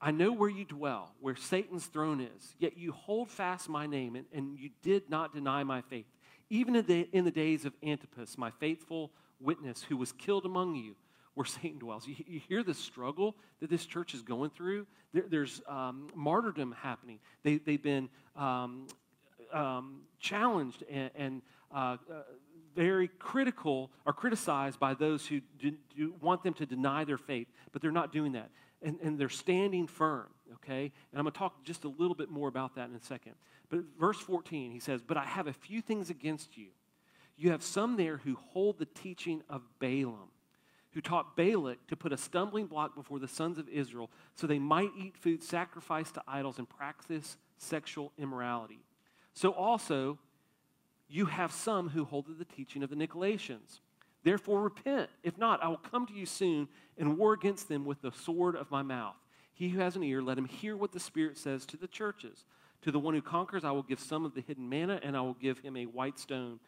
I 0.00 0.10
know 0.10 0.32
where 0.32 0.48
you 0.48 0.64
dwell, 0.64 1.14
where 1.20 1.36
Satan's 1.36 1.86
throne 1.86 2.20
is, 2.20 2.56
yet 2.58 2.76
you 2.76 2.90
hold 2.90 3.30
fast 3.30 3.68
my 3.68 3.86
name, 3.86 4.16
and, 4.16 4.24
and 4.32 4.58
you 4.58 4.70
did 4.82 5.08
not 5.08 5.32
deny 5.32 5.62
my 5.62 5.82
faith, 5.82 6.06
even 6.50 6.74
in 6.74 6.86
the, 6.86 7.08
in 7.12 7.24
the 7.24 7.30
days 7.30 7.64
of 7.64 7.72
Antipas, 7.84 8.36
my 8.36 8.50
faithful 8.50 9.12
witness, 9.38 9.82
who 9.82 9.96
was 9.96 10.10
killed 10.10 10.44
among 10.44 10.74
you, 10.74 10.96
where 11.34 11.44
Satan 11.44 11.78
dwells. 11.78 12.06
You, 12.08 12.16
you 12.26 12.40
hear 12.48 12.64
the 12.64 12.74
struggle 12.74 13.36
that 13.60 13.70
this 13.70 13.86
church 13.86 14.14
is 14.14 14.22
going 14.22 14.50
through? 14.50 14.86
There, 15.12 15.24
there's 15.28 15.62
um, 15.68 16.08
martyrdom 16.16 16.74
happening. 16.82 17.20
They, 17.44 17.58
they've 17.58 17.82
been 17.82 18.08
um, 18.34 18.88
um, 19.52 20.00
challenged 20.18 20.82
and, 20.90 21.10
and 21.14 21.42
uh, 21.72 21.96
uh, 22.10 22.22
very 22.74 23.08
critical 23.18 23.90
or 24.06 24.12
criticized 24.12 24.78
by 24.78 24.94
those 24.94 25.26
who 25.26 25.40
do, 25.58 25.72
do 25.96 26.14
want 26.20 26.42
them 26.42 26.54
to 26.54 26.66
deny 26.66 27.04
their 27.04 27.18
faith, 27.18 27.48
but 27.72 27.82
they're 27.82 27.90
not 27.90 28.12
doing 28.12 28.32
that. 28.32 28.50
And, 28.82 28.98
and 29.02 29.18
they're 29.18 29.28
standing 29.28 29.86
firm, 29.86 30.26
okay? 30.54 30.92
And 31.12 31.18
I'm 31.18 31.22
going 31.22 31.32
to 31.32 31.38
talk 31.38 31.64
just 31.64 31.84
a 31.84 31.88
little 31.88 32.16
bit 32.16 32.30
more 32.30 32.48
about 32.48 32.74
that 32.74 32.88
in 32.88 32.96
a 32.96 33.02
second. 33.02 33.34
But 33.68 33.80
verse 33.98 34.18
14, 34.18 34.72
he 34.72 34.80
says, 34.80 35.02
But 35.06 35.16
I 35.16 35.24
have 35.24 35.46
a 35.46 35.52
few 35.52 35.80
things 35.80 36.10
against 36.10 36.56
you. 36.56 36.68
You 37.36 37.50
have 37.50 37.62
some 37.62 37.96
there 37.96 38.18
who 38.18 38.36
hold 38.52 38.78
the 38.78 38.86
teaching 38.86 39.42
of 39.48 39.62
Balaam, 39.78 40.30
who 40.92 41.00
taught 41.00 41.36
Balak 41.36 41.86
to 41.88 41.96
put 41.96 42.12
a 42.12 42.16
stumbling 42.16 42.66
block 42.66 42.94
before 42.94 43.18
the 43.18 43.28
sons 43.28 43.58
of 43.58 43.68
Israel 43.68 44.10
so 44.34 44.46
they 44.46 44.58
might 44.58 44.90
eat 44.98 45.16
food 45.16 45.42
sacrificed 45.42 46.14
to 46.14 46.22
idols 46.28 46.58
and 46.58 46.68
practice 46.68 47.36
sexual 47.56 48.12
immorality. 48.18 48.80
So 49.34 49.52
also, 49.52 50.18
you 51.12 51.26
have 51.26 51.52
some 51.52 51.90
who 51.90 52.04
hold 52.06 52.24
to 52.24 52.32
the 52.32 52.46
teaching 52.46 52.82
of 52.82 52.88
the 52.88 52.96
Nicolaitans. 52.96 53.80
Therefore, 54.24 54.62
repent. 54.62 55.10
If 55.22 55.36
not, 55.36 55.62
I 55.62 55.68
will 55.68 55.76
come 55.76 56.06
to 56.06 56.14
you 56.14 56.24
soon 56.24 56.68
and 56.96 57.18
war 57.18 57.34
against 57.34 57.68
them 57.68 57.84
with 57.84 58.00
the 58.00 58.12
sword 58.12 58.56
of 58.56 58.70
my 58.70 58.82
mouth. 58.82 59.16
He 59.52 59.68
who 59.68 59.80
has 59.80 59.94
an 59.94 60.02
ear, 60.02 60.22
let 60.22 60.38
him 60.38 60.46
hear 60.46 60.74
what 60.74 60.92
the 60.92 60.98
Spirit 60.98 61.36
says 61.36 61.66
to 61.66 61.76
the 61.76 61.86
churches. 61.86 62.46
To 62.82 62.90
the 62.90 62.98
one 62.98 63.12
who 63.12 63.20
conquers, 63.20 63.62
I 63.62 63.72
will 63.72 63.82
give 63.82 64.00
some 64.00 64.24
of 64.24 64.34
the 64.34 64.40
hidden 64.40 64.66
manna, 64.66 65.00
and 65.02 65.14
I 65.14 65.20
will 65.20 65.34
give 65.34 65.58
him 65.58 65.76
a 65.76 65.84
white 65.84 66.18
stone 66.18 66.60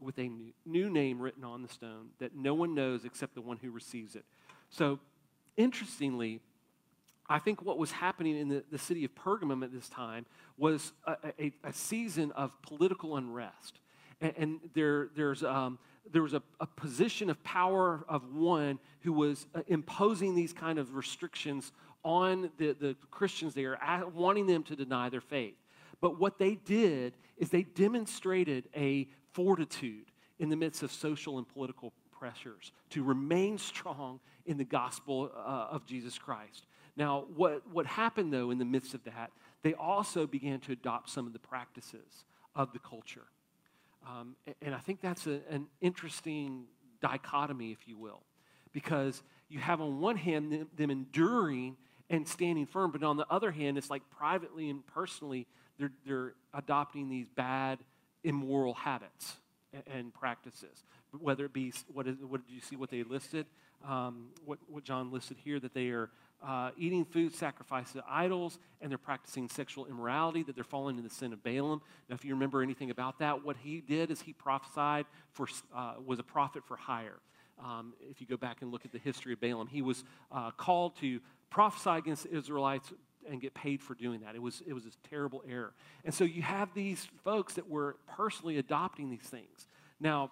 with 0.00 0.18
a 0.18 0.28
new 0.66 0.90
name 0.90 1.20
written 1.20 1.44
on 1.44 1.62
the 1.62 1.68
stone 1.68 2.08
that 2.18 2.34
no 2.34 2.54
one 2.54 2.74
knows 2.74 3.04
except 3.04 3.36
the 3.36 3.40
one 3.40 3.58
who 3.58 3.70
receives 3.70 4.16
it. 4.16 4.24
So, 4.68 4.98
interestingly, 5.56 6.40
I 7.28 7.38
think 7.38 7.62
what 7.62 7.78
was 7.78 7.92
happening 7.92 8.36
in 8.36 8.48
the, 8.48 8.64
the 8.68 8.78
city 8.78 9.04
of 9.04 9.14
Pergamum 9.14 9.62
at 9.62 9.72
this 9.72 9.88
time 9.88 10.26
was 10.58 10.92
a, 11.06 11.16
a, 11.38 11.52
a 11.62 11.72
season 11.72 12.32
of 12.32 12.50
political 12.62 13.16
unrest. 13.16 13.78
And, 14.22 14.32
and 14.38 14.60
there, 14.72 15.10
there's, 15.14 15.42
um, 15.44 15.78
there 16.10 16.22
was 16.22 16.32
a, 16.32 16.42
a, 16.60 16.66
position 16.66 17.28
of 17.28 17.42
power 17.44 18.04
of 18.08 18.34
one 18.34 18.78
who 19.00 19.12
was 19.12 19.46
uh, 19.54 19.60
imposing 19.66 20.34
these 20.34 20.52
kind 20.52 20.78
of 20.78 20.94
restrictions 20.94 21.72
on 22.04 22.50
the, 22.56 22.72
the 22.72 22.96
Christians 23.10 23.52
there, 23.54 23.78
wanting 24.14 24.46
them 24.46 24.62
to 24.64 24.76
deny 24.76 25.08
their 25.08 25.20
faith. 25.20 25.54
But 26.00 26.18
what 26.18 26.38
they 26.38 26.54
did 26.54 27.14
is 27.36 27.50
they 27.50 27.62
demonstrated 27.62 28.68
a 28.74 29.08
fortitude 29.32 30.06
in 30.38 30.48
the 30.48 30.56
midst 30.56 30.82
of 30.82 30.90
social 30.90 31.38
and 31.38 31.48
political 31.48 31.92
pressures 32.10 32.72
to 32.90 33.02
remain 33.02 33.58
strong 33.58 34.20
in 34.46 34.56
the 34.56 34.64
gospel 34.64 35.30
uh, 35.34 35.68
of 35.70 35.86
Jesus 35.86 36.18
Christ. 36.18 36.66
Now, 36.96 37.24
what, 37.36 37.62
what 37.72 37.86
happened 37.86 38.32
though 38.32 38.50
in 38.50 38.58
the 38.58 38.64
midst 38.64 38.94
of 38.94 39.04
that, 39.04 39.30
they 39.62 39.74
also 39.74 40.26
began 40.26 40.60
to 40.60 40.72
adopt 40.72 41.10
some 41.10 41.26
of 41.26 41.32
the 41.32 41.38
practices 41.38 42.24
of 42.54 42.72
the 42.72 42.78
culture. 42.78 43.24
Um, 44.08 44.36
and 44.60 44.74
I 44.74 44.78
think 44.78 45.00
that's 45.00 45.26
a, 45.26 45.40
an 45.50 45.66
interesting 45.80 46.64
dichotomy, 47.00 47.72
if 47.72 47.86
you 47.86 47.96
will, 47.96 48.22
because 48.72 49.22
you 49.48 49.58
have 49.58 49.80
on 49.80 50.00
one 50.00 50.16
hand 50.16 50.52
them, 50.52 50.68
them 50.76 50.90
enduring 50.90 51.76
and 52.10 52.26
standing 52.26 52.66
firm, 52.66 52.90
but 52.90 53.02
on 53.02 53.16
the 53.16 53.26
other 53.30 53.50
hand, 53.50 53.78
it's 53.78 53.90
like 53.90 54.02
privately 54.10 54.68
and 54.70 54.86
personally, 54.86 55.46
they're, 55.78 55.92
they're 56.06 56.34
adopting 56.52 57.08
these 57.08 57.26
bad 57.34 57.78
immoral 58.24 58.74
habits 58.74 59.36
and, 59.86 60.12
practices. 60.14 60.84
Whether 61.18 61.46
it 61.46 61.52
be, 61.52 61.72
what, 61.92 62.06
is, 62.06 62.16
what 62.28 62.46
did 62.46 62.54
you 62.54 62.60
see 62.60 62.76
what 62.76 62.90
they 62.90 63.02
listed? 63.02 63.46
Um, 63.86 64.28
what, 64.44 64.58
what 64.68 64.84
John 64.84 65.10
listed 65.10 65.38
here, 65.42 65.58
that 65.60 65.74
they 65.74 65.88
are 65.88 66.10
uh, 66.46 66.70
eating 66.76 67.04
food 67.04 67.34
sacrificed 67.34 67.94
to 67.94 68.04
idols, 68.08 68.58
and 68.80 68.90
they're 68.90 68.98
practicing 68.98 69.48
sexual 69.48 69.86
immorality, 69.86 70.42
that 70.42 70.54
they're 70.54 70.64
falling 70.64 70.96
into 70.96 71.08
the 71.08 71.14
sin 71.14 71.32
of 71.32 71.42
Balaam. 71.42 71.80
Now, 72.08 72.14
if 72.14 72.24
you 72.24 72.34
remember 72.34 72.62
anything 72.62 72.90
about 72.90 73.18
that, 73.20 73.44
what 73.44 73.56
he 73.56 73.80
did 73.80 74.10
is 74.10 74.20
he 74.22 74.32
prophesied 74.32 75.06
for, 75.32 75.46
uh, 75.74 75.94
was 76.04 76.18
a 76.18 76.24
prophet 76.24 76.64
for 76.66 76.76
hire. 76.76 77.18
Um, 77.62 77.92
if 78.10 78.20
you 78.20 78.26
go 78.26 78.36
back 78.36 78.62
and 78.62 78.72
look 78.72 78.84
at 78.84 78.92
the 78.92 78.98
history 78.98 79.32
of 79.34 79.40
Balaam, 79.40 79.68
he 79.68 79.82
was 79.82 80.04
uh, 80.32 80.50
called 80.52 80.96
to 80.96 81.20
prophesy 81.50 81.90
against 81.90 82.24
the 82.24 82.36
Israelites 82.36 82.92
and 83.30 83.40
get 83.40 83.54
paid 83.54 83.82
for 83.82 83.94
doing 83.94 84.20
that. 84.20 84.34
It 84.34 84.42
was, 84.42 84.62
it 84.66 84.72
was 84.72 84.84
a 84.84 85.08
terrible 85.08 85.42
error. 85.48 85.72
And 86.04 86.14
so 86.14 86.24
you 86.24 86.42
have 86.42 86.72
these 86.74 87.06
folks 87.24 87.54
that 87.54 87.68
were 87.68 87.96
personally 88.16 88.58
adopting 88.58 89.10
these 89.10 89.20
things. 89.20 89.66
Now, 90.00 90.30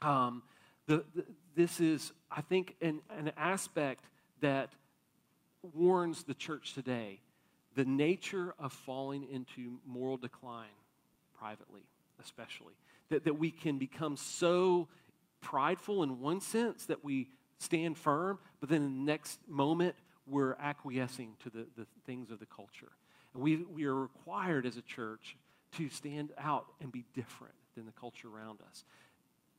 um, 0.00 0.42
the, 0.86 1.04
the, 1.14 1.24
this 1.54 1.80
is, 1.80 2.12
I 2.30 2.40
think, 2.40 2.76
an, 2.80 3.00
an 3.10 3.32
aspect 3.36 4.04
that 4.40 4.70
warns 5.74 6.24
the 6.24 6.34
church 6.34 6.74
today 6.74 7.20
the 7.74 7.84
nature 7.84 8.54
of 8.58 8.72
falling 8.72 9.24
into 9.30 9.78
moral 9.86 10.16
decline, 10.16 10.66
privately, 11.38 11.82
especially. 12.20 12.74
That, 13.10 13.24
that 13.24 13.38
we 13.38 13.50
can 13.50 13.78
become 13.78 14.16
so 14.16 14.88
prideful 15.40 16.02
in 16.02 16.20
one 16.20 16.40
sense 16.40 16.86
that 16.86 17.04
we 17.04 17.28
stand 17.58 17.96
firm, 17.96 18.38
but 18.60 18.68
then 18.68 18.82
in 18.82 18.94
the 18.98 19.12
next 19.12 19.38
moment, 19.48 19.94
we're 20.28 20.54
acquiescing 20.54 21.36
to 21.42 21.50
the, 21.50 21.66
the 21.76 21.86
things 22.06 22.30
of 22.30 22.38
the 22.38 22.46
culture. 22.46 22.92
And 23.34 23.42
we, 23.42 23.56
we 23.56 23.84
are 23.84 23.94
required 23.94 24.66
as 24.66 24.76
a 24.76 24.82
church 24.82 25.36
to 25.72 25.88
stand 25.88 26.32
out 26.38 26.66
and 26.80 26.90
be 26.90 27.04
different 27.14 27.54
than 27.76 27.86
the 27.86 27.92
culture 27.92 28.28
around 28.28 28.60
us. 28.68 28.84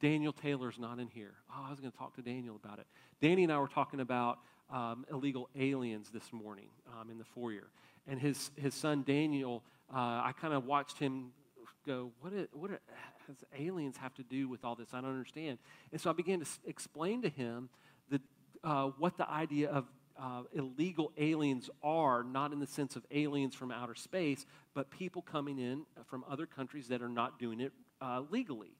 Daniel 0.01 0.33
Taylor's 0.33 0.79
not 0.79 0.99
in 0.99 1.07
here. 1.07 1.33
Oh, 1.51 1.65
I 1.67 1.69
was 1.69 1.79
going 1.79 1.91
to 1.91 1.97
talk 1.97 2.15
to 2.15 2.21
Daniel 2.21 2.55
about 2.55 2.79
it. 2.79 2.87
Danny 3.21 3.43
and 3.43 3.51
I 3.51 3.59
were 3.59 3.67
talking 3.67 3.99
about 3.99 4.39
um, 4.71 5.05
illegal 5.11 5.49
aliens 5.57 6.09
this 6.13 6.31
morning 6.31 6.69
um, 6.87 7.09
in 7.09 7.17
the 7.17 7.25
foyer. 7.25 7.67
And 8.07 8.19
his, 8.19 8.51
his 8.55 8.73
son 8.73 9.03
Daniel, 9.05 9.63
uh, 9.93 9.97
I 9.97 10.33
kind 10.39 10.53
of 10.53 10.65
watched 10.65 10.99
him 10.99 11.31
go, 11.85 12.11
what, 12.21 12.33
is, 12.33 12.47
what 12.53 12.71
are, 12.71 12.79
does 13.27 13.37
aliens 13.57 13.97
have 13.97 14.13
to 14.15 14.23
do 14.23 14.47
with 14.47 14.63
all 14.63 14.75
this? 14.75 14.89
I 14.93 15.01
don't 15.01 15.11
understand. 15.11 15.57
And 15.91 15.99
so 15.99 16.09
I 16.09 16.13
began 16.13 16.39
to 16.39 16.45
s- 16.45 16.59
explain 16.65 17.21
to 17.23 17.29
him 17.29 17.69
the, 18.09 18.21
uh, 18.63 18.91
what 18.97 19.17
the 19.17 19.29
idea 19.29 19.69
of 19.69 19.85
uh, 20.19 20.43
illegal 20.53 21.11
aliens 21.17 21.69
are, 21.81 22.23
not 22.23 22.51
in 22.51 22.59
the 22.59 22.67
sense 22.67 22.95
of 22.95 23.05
aliens 23.11 23.55
from 23.55 23.71
outer 23.71 23.95
space, 23.95 24.45
but 24.73 24.91
people 24.91 25.21
coming 25.21 25.57
in 25.57 25.85
from 26.05 26.25
other 26.29 26.45
countries 26.45 26.89
that 26.89 27.01
are 27.01 27.09
not 27.09 27.39
doing 27.39 27.61
it 27.61 27.71
uh, 28.01 28.21
legally. 28.29 28.71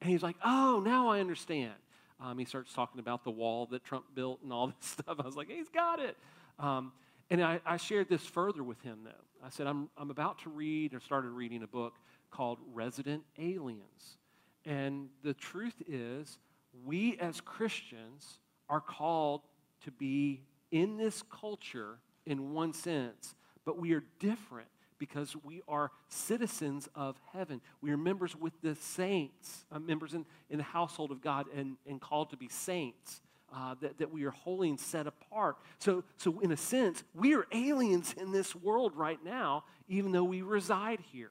And 0.00 0.10
he's 0.10 0.22
like, 0.22 0.36
oh, 0.44 0.82
now 0.84 1.08
I 1.08 1.20
understand. 1.20 1.72
Um, 2.20 2.38
he 2.38 2.44
starts 2.44 2.72
talking 2.72 3.00
about 3.00 3.24
the 3.24 3.30
wall 3.30 3.66
that 3.66 3.84
Trump 3.84 4.04
built 4.14 4.40
and 4.42 4.52
all 4.52 4.66
this 4.80 4.90
stuff. 4.90 5.16
I 5.18 5.22
was 5.22 5.36
like, 5.36 5.48
he's 5.48 5.68
got 5.68 5.98
it. 5.98 6.16
Um, 6.58 6.92
and 7.30 7.42
I, 7.42 7.60
I, 7.64 7.78
shared 7.78 8.08
this 8.08 8.24
further 8.24 8.62
with 8.62 8.80
him, 8.82 8.98
though. 9.04 9.10
I 9.44 9.48
said, 9.48 9.66
I'm, 9.66 9.88
I'm 9.96 10.10
about 10.10 10.40
to 10.40 10.50
read 10.50 10.92
or 10.92 11.00
started 11.00 11.30
reading 11.30 11.62
a 11.62 11.66
book 11.66 11.94
called 12.30 12.58
Resident 12.74 13.22
Aliens. 13.38 14.18
And 14.66 15.08
the 15.24 15.32
truth 15.32 15.82
is, 15.88 16.38
we 16.84 17.16
as 17.18 17.40
Christians 17.40 18.38
are 18.68 18.80
called 18.80 19.42
to 19.84 19.90
be 19.90 20.42
in 20.72 20.96
this 20.96 21.22
culture 21.30 21.98
in 22.26 22.52
one 22.52 22.72
sense, 22.72 23.36
but 23.64 23.78
we 23.78 23.92
are 23.92 24.02
different 24.18 24.68
because 24.98 25.36
we 25.44 25.62
are 25.68 25.90
citizens 26.08 26.88
of 26.94 27.16
heaven. 27.32 27.60
We 27.80 27.90
are 27.90 27.96
members 27.96 28.34
with 28.36 28.52
the 28.62 28.74
saints, 28.74 29.64
uh, 29.70 29.78
members 29.78 30.14
in, 30.14 30.24
in 30.48 30.58
the 30.58 30.64
household 30.64 31.10
of 31.10 31.20
God, 31.20 31.46
and, 31.54 31.76
and 31.86 32.00
called 32.00 32.30
to 32.30 32.36
be 32.36 32.48
saints. 32.48 33.20
Uh, 33.54 33.74
that, 33.82 33.98
that 33.98 34.10
we 34.10 34.24
are 34.24 34.30
holy 34.30 34.70
and 34.70 34.80
set 34.80 35.06
apart. 35.06 35.58
So, 35.78 36.04
so, 36.16 36.40
in 36.40 36.52
a 36.52 36.56
sense, 36.56 37.04
we 37.14 37.34
are 37.34 37.46
aliens 37.52 38.14
in 38.18 38.32
this 38.32 38.56
world 38.56 38.96
right 38.96 39.22
now, 39.22 39.64
even 39.88 40.10
though 40.10 40.24
we 40.24 40.40
reside 40.40 41.00
here. 41.12 41.30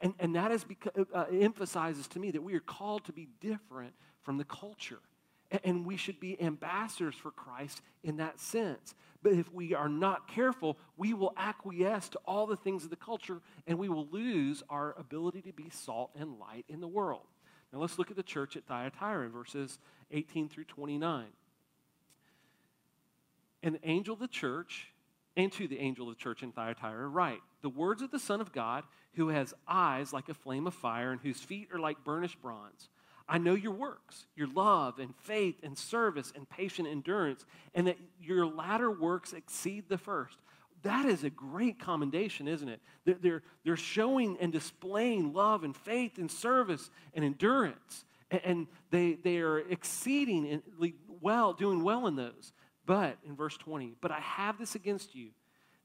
And, 0.00 0.12
and 0.18 0.34
that 0.34 0.50
is 0.50 0.64
because, 0.64 1.06
uh, 1.14 1.26
emphasizes 1.30 2.08
to 2.08 2.18
me 2.18 2.32
that 2.32 2.42
we 2.42 2.54
are 2.54 2.60
called 2.60 3.04
to 3.04 3.12
be 3.12 3.28
different 3.40 3.92
from 4.22 4.38
the 4.38 4.44
culture. 4.44 4.98
And 5.64 5.84
we 5.84 5.96
should 5.96 6.18
be 6.18 6.40
ambassadors 6.40 7.14
for 7.14 7.30
Christ 7.30 7.82
in 8.02 8.16
that 8.16 8.40
sense. 8.40 8.94
But 9.22 9.32
if 9.32 9.52
we 9.52 9.74
are 9.74 9.88
not 9.88 10.26
careful, 10.26 10.78
we 10.96 11.14
will 11.14 11.32
acquiesce 11.36 12.08
to 12.10 12.20
all 12.24 12.46
the 12.46 12.56
things 12.56 12.84
of 12.84 12.90
the 12.90 12.96
culture 12.96 13.40
and 13.66 13.78
we 13.78 13.88
will 13.88 14.08
lose 14.10 14.62
our 14.68 14.94
ability 14.98 15.42
to 15.42 15.52
be 15.52 15.70
salt 15.70 16.10
and 16.18 16.38
light 16.38 16.64
in 16.68 16.80
the 16.80 16.88
world. 16.88 17.26
Now 17.72 17.78
let's 17.78 17.98
look 17.98 18.10
at 18.10 18.16
the 18.16 18.22
church 18.22 18.56
at 18.56 18.66
Thyatira 18.66 19.26
in 19.26 19.32
verses 19.32 19.78
18 20.10 20.48
through 20.48 20.64
29. 20.64 21.26
And 23.62 23.76
the 23.76 23.88
angel 23.88 24.14
of 24.14 24.20
the 24.20 24.28
church, 24.28 24.88
and 25.36 25.50
to 25.52 25.68
the 25.68 25.78
angel 25.78 26.08
of 26.08 26.16
the 26.16 26.22
church 26.22 26.42
in 26.42 26.52
Thyatira, 26.52 27.06
write 27.06 27.40
The 27.62 27.68
words 27.68 28.02
of 28.02 28.10
the 28.10 28.18
Son 28.18 28.40
of 28.40 28.52
God, 28.52 28.84
who 29.14 29.28
has 29.28 29.54
eyes 29.68 30.12
like 30.12 30.28
a 30.28 30.34
flame 30.34 30.66
of 30.66 30.74
fire 30.74 31.12
and 31.12 31.20
whose 31.20 31.40
feet 31.40 31.68
are 31.72 31.78
like 31.78 32.04
burnished 32.04 32.42
bronze. 32.42 32.88
I 33.28 33.38
know 33.38 33.54
your 33.54 33.72
works, 33.72 34.26
your 34.36 34.48
love 34.48 34.98
and 34.98 35.14
faith 35.16 35.56
and 35.62 35.76
service 35.76 36.32
and 36.34 36.48
patient 36.48 36.88
endurance, 36.88 37.44
and 37.74 37.86
that 37.86 37.98
your 38.20 38.46
latter 38.46 38.90
works 38.90 39.32
exceed 39.32 39.84
the 39.88 39.98
first. 39.98 40.38
That 40.82 41.06
is 41.06 41.22
a 41.24 41.30
great 41.30 41.78
commendation, 41.78 42.48
isn't 42.48 42.68
it? 42.68 42.80
They're, 43.04 43.42
they're 43.64 43.76
showing 43.76 44.36
and 44.40 44.52
displaying 44.52 45.32
love 45.32 45.62
and 45.62 45.76
faith 45.76 46.18
and 46.18 46.30
service 46.30 46.90
and 47.14 47.24
endurance. 47.24 48.04
And 48.30 48.66
they, 48.90 49.14
they 49.14 49.38
are 49.38 49.58
exceeding 49.58 50.62
well, 51.20 51.52
doing 51.52 51.84
well 51.84 52.06
in 52.06 52.16
those. 52.16 52.52
But, 52.84 53.18
in 53.24 53.36
verse 53.36 53.56
20, 53.56 53.94
but 54.00 54.10
I 54.10 54.18
have 54.18 54.58
this 54.58 54.74
against 54.74 55.14
you, 55.14 55.28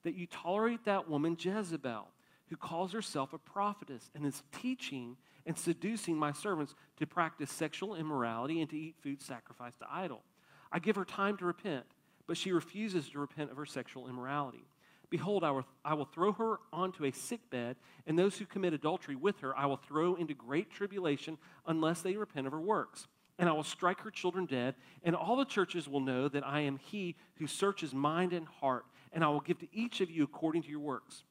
that 0.04 0.16
you 0.16 0.26
tolerate 0.26 0.86
that 0.86 1.08
woman 1.08 1.38
Jezebel, 1.40 2.08
who 2.50 2.56
calls 2.56 2.92
herself 2.92 3.34
a 3.34 3.38
prophetess 3.38 4.10
and 4.16 4.26
is 4.26 4.42
teaching 4.62 5.16
and 5.48 5.58
seducing 5.58 6.16
my 6.16 6.32
servants 6.32 6.76
to 6.98 7.08
practice 7.08 7.50
sexual 7.50 7.96
immorality 7.96 8.62
and 8.62 8.70
to 8.70 8.78
eat 8.78 8.96
food 9.02 9.22
sacrificed 9.22 9.80
to 9.80 9.88
idol. 9.90 10.22
I 10.72 10.78
give 10.78 10.98
her 10.98 11.06
time 11.06 11.38
to 11.38 11.46
repent, 11.46 11.86
but 12.28 12.38
she 12.38 12.52
refuses 12.52 13.10
to 13.10 13.20
repent 13.20 13.50
of 13.50 13.58
her 13.58 13.66
sexual 13.66 14.08
immorality. 14.10 14.68
Behold, 15.10 15.46
I 15.46 15.52
will, 15.52 15.66
I 15.86 15.94
will 15.94 16.06
throw 16.06 16.34
her 16.34 16.60
onto 16.74 17.06
a 17.06 17.12
sick 17.12 17.50
bed, 17.50 17.78
and 18.06 18.20
those 18.20 18.38
who 18.38 18.46
commit 18.46 18.74
adultery 18.74 19.16
with 19.16 19.40
her 19.40 19.58
I 19.58 19.66
will 19.66 19.78
throw 19.78 20.16
into 20.16 20.34
great 20.34 20.70
tribulation 20.70 21.38
unless 21.66 22.02
they 22.02 22.18
repent 22.18 22.46
of 22.46 22.52
her 22.52 22.60
works. 22.60 23.08
and 23.40 23.48
I 23.48 23.52
will 23.52 23.64
strike 23.64 24.02
her 24.02 24.12
children 24.12 24.46
dead, 24.46 24.76
and 25.04 25.16
all 25.16 25.36
the 25.36 25.46
churches 25.46 25.88
will 25.88 26.00
know 26.00 26.28
that 26.30 26.46
I 26.46 26.62
am 26.62 26.78
he 26.78 27.16
who 27.36 27.48
searches 27.48 27.94
mind 27.94 28.34
and 28.34 28.48
heart, 28.48 28.86
and 29.14 29.24
I 29.24 29.28
will 29.28 29.42
give 29.42 29.60
to 29.60 29.68
each 29.72 30.02
of 30.02 30.10
you 30.10 30.24
according 30.24 30.64
to 30.64 30.70
your 30.70 30.80
works. 30.80 31.24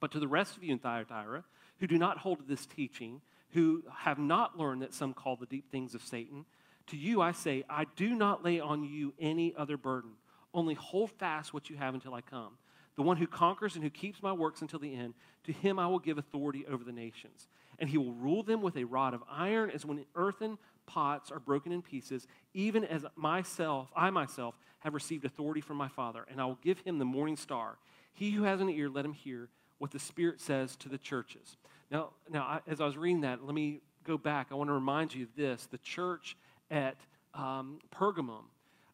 But 0.00 0.10
to 0.12 0.20
the 0.20 0.28
rest 0.28 0.56
of 0.56 0.64
you 0.64 0.72
in 0.72 0.78
Thyatira, 0.78 1.44
who 1.78 1.86
do 1.86 1.98
not 1.98 2.18
hold 2.18 2.38
to 2.38 2.44
this 2.44 2.66
teaching, 2.66 3.20
who 3.52 3.82
have 3.98 4.18
not 4.18 4.58
learned 4.58 4.82
that 4.82 4.94
some 4.94 5.14
call 5.14 5.36
the 5.36 5.46
deep 5.46 5.70
things 5.70 5.94
of 5.94 6.02
Satan, 6.04 6.44
to 6.88 6.96
you 6.96 7.20
I 7.20 7.32
say, 7.32 7.64
I 7.68 7.84
do 7.96 8.14
not 8.14 8.44
lay 8.44 8.60
on 8.60 8.84
you 8.84 9.14
any 9.18 9.54
other 9.56 9.76
burden. 9.76 10.12
Only 10.54 10.74
hold 10.74 11.10
fast 11.12 11.52
what 11.52 11.68
you 11.70 11.76
have 11.76 11.94
until 11.94 12.14
I 12.14 12.20
come. 12.20 12.58
The 12.96 13.02
one 13.02 13.16
who 13.16 13.26
conquers 13.26 13.74
and 13.74 13.84
who 13.84 13.90
keeps 13.90 14.22
my 14.22 14.32
works 14.32 14.60
until 14.60 14.80
the 14.80 14.94
end, 14.94 15.14
to 15.44 15.52
him 15.52 15.78
I 15.78 15.86
will 15.86 16.00
give 16.00 16.18
authority 16.18 16.64
over 16.66 16.82
the 16.82 16.92
nations. 16.92 17.46
And 17.78 17.88
he 17.88 17.96
will 17.96 18.12
rule 18.12 18.42
them 18.42 18.60
with 18.60 18.76
a 18.76 18.84
rod 18.84 19.14
of 19.14 19.22
iron, 19.30 19.70
as 19.70 19.84
when 19.86 20.04
earthen 20.16 20.58
pots 20.86 21.30
are 21.30 21.38
broken 21.38 21.70
in 21.70 21.80
pieces, 21.80 22.26
even 22.54 22.84
as 22.84 23.04
myself, 23.14 23.88
I 23.94 24.10
myself, 24.10 24.56
have 24.80 24.94
received 24.94 25.24
authority 25.24 25.60
from 25.60 25.76
my 25.76 25.88
Father. 25.88 26.26
And 26.28 26.40
I 26.40 26.46
will 26.46 26.58
give 26.62 26.80
him 26.80 26.98
the 26.98 27.04
morning 27.04 27.36
star. 27.36 27.78
He 28.12 28.32
who 28.32 28.42
has 28.42 28.60
an 28.60 28.68
ear, 28.68 28.88
let 28.88 29.04
him 29.04 29.12
hear 29.12 29.48
what 29.78 29.92
the 29.92 29.98
Spirit 30.00 30.40
says 30.40 30.74
to 30.76 30.88
the 30.88 30.98
churches. 30.98 31.56
Now, 31.90 32.10
now 32.30 32.42
I, 32.42 32.60
as 32.66 32.80
I 32.80 32.86
was 32.86 32.96
reading 32.96 33.22
that, 33.22 33.44
let 33.44 33.54
me 33.54 33.80
go 34.04 34.18
back. 34.18 34.48
I 34.50 34.54
want 34.54 34.68
to 34.68 34.74
remind 34.74 35.14
you 35.14 35.24
of 35.24 35.34
this. 35.36 35.66
The 35.70 35.78
church 35.78 36.36
at 36.70 36.96
um, 37.34 37.78
Pergamum, 37.94 38.44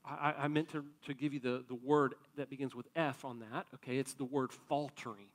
I, 0.05 0.35
I, 0.39 0.49
meant 0.49 0.71
to, 0.73 0.85
to 1.07 1.15
give 1.15 1.33
you 1.33 1.41
the, 1.41 1.65
the 1.67 1.75
word 1.75 2.15
that 2.37 2.51
begins 2.51 2.75
with 2.75 2.87
F 2.95 3.25
on 3.25 3.41
that. 3.41 3.67
Okay, 3.75 3.97
it's 3.97 4.15
the 4.15 4.25
word 4.25 4.53
faltering. 4.53 5.29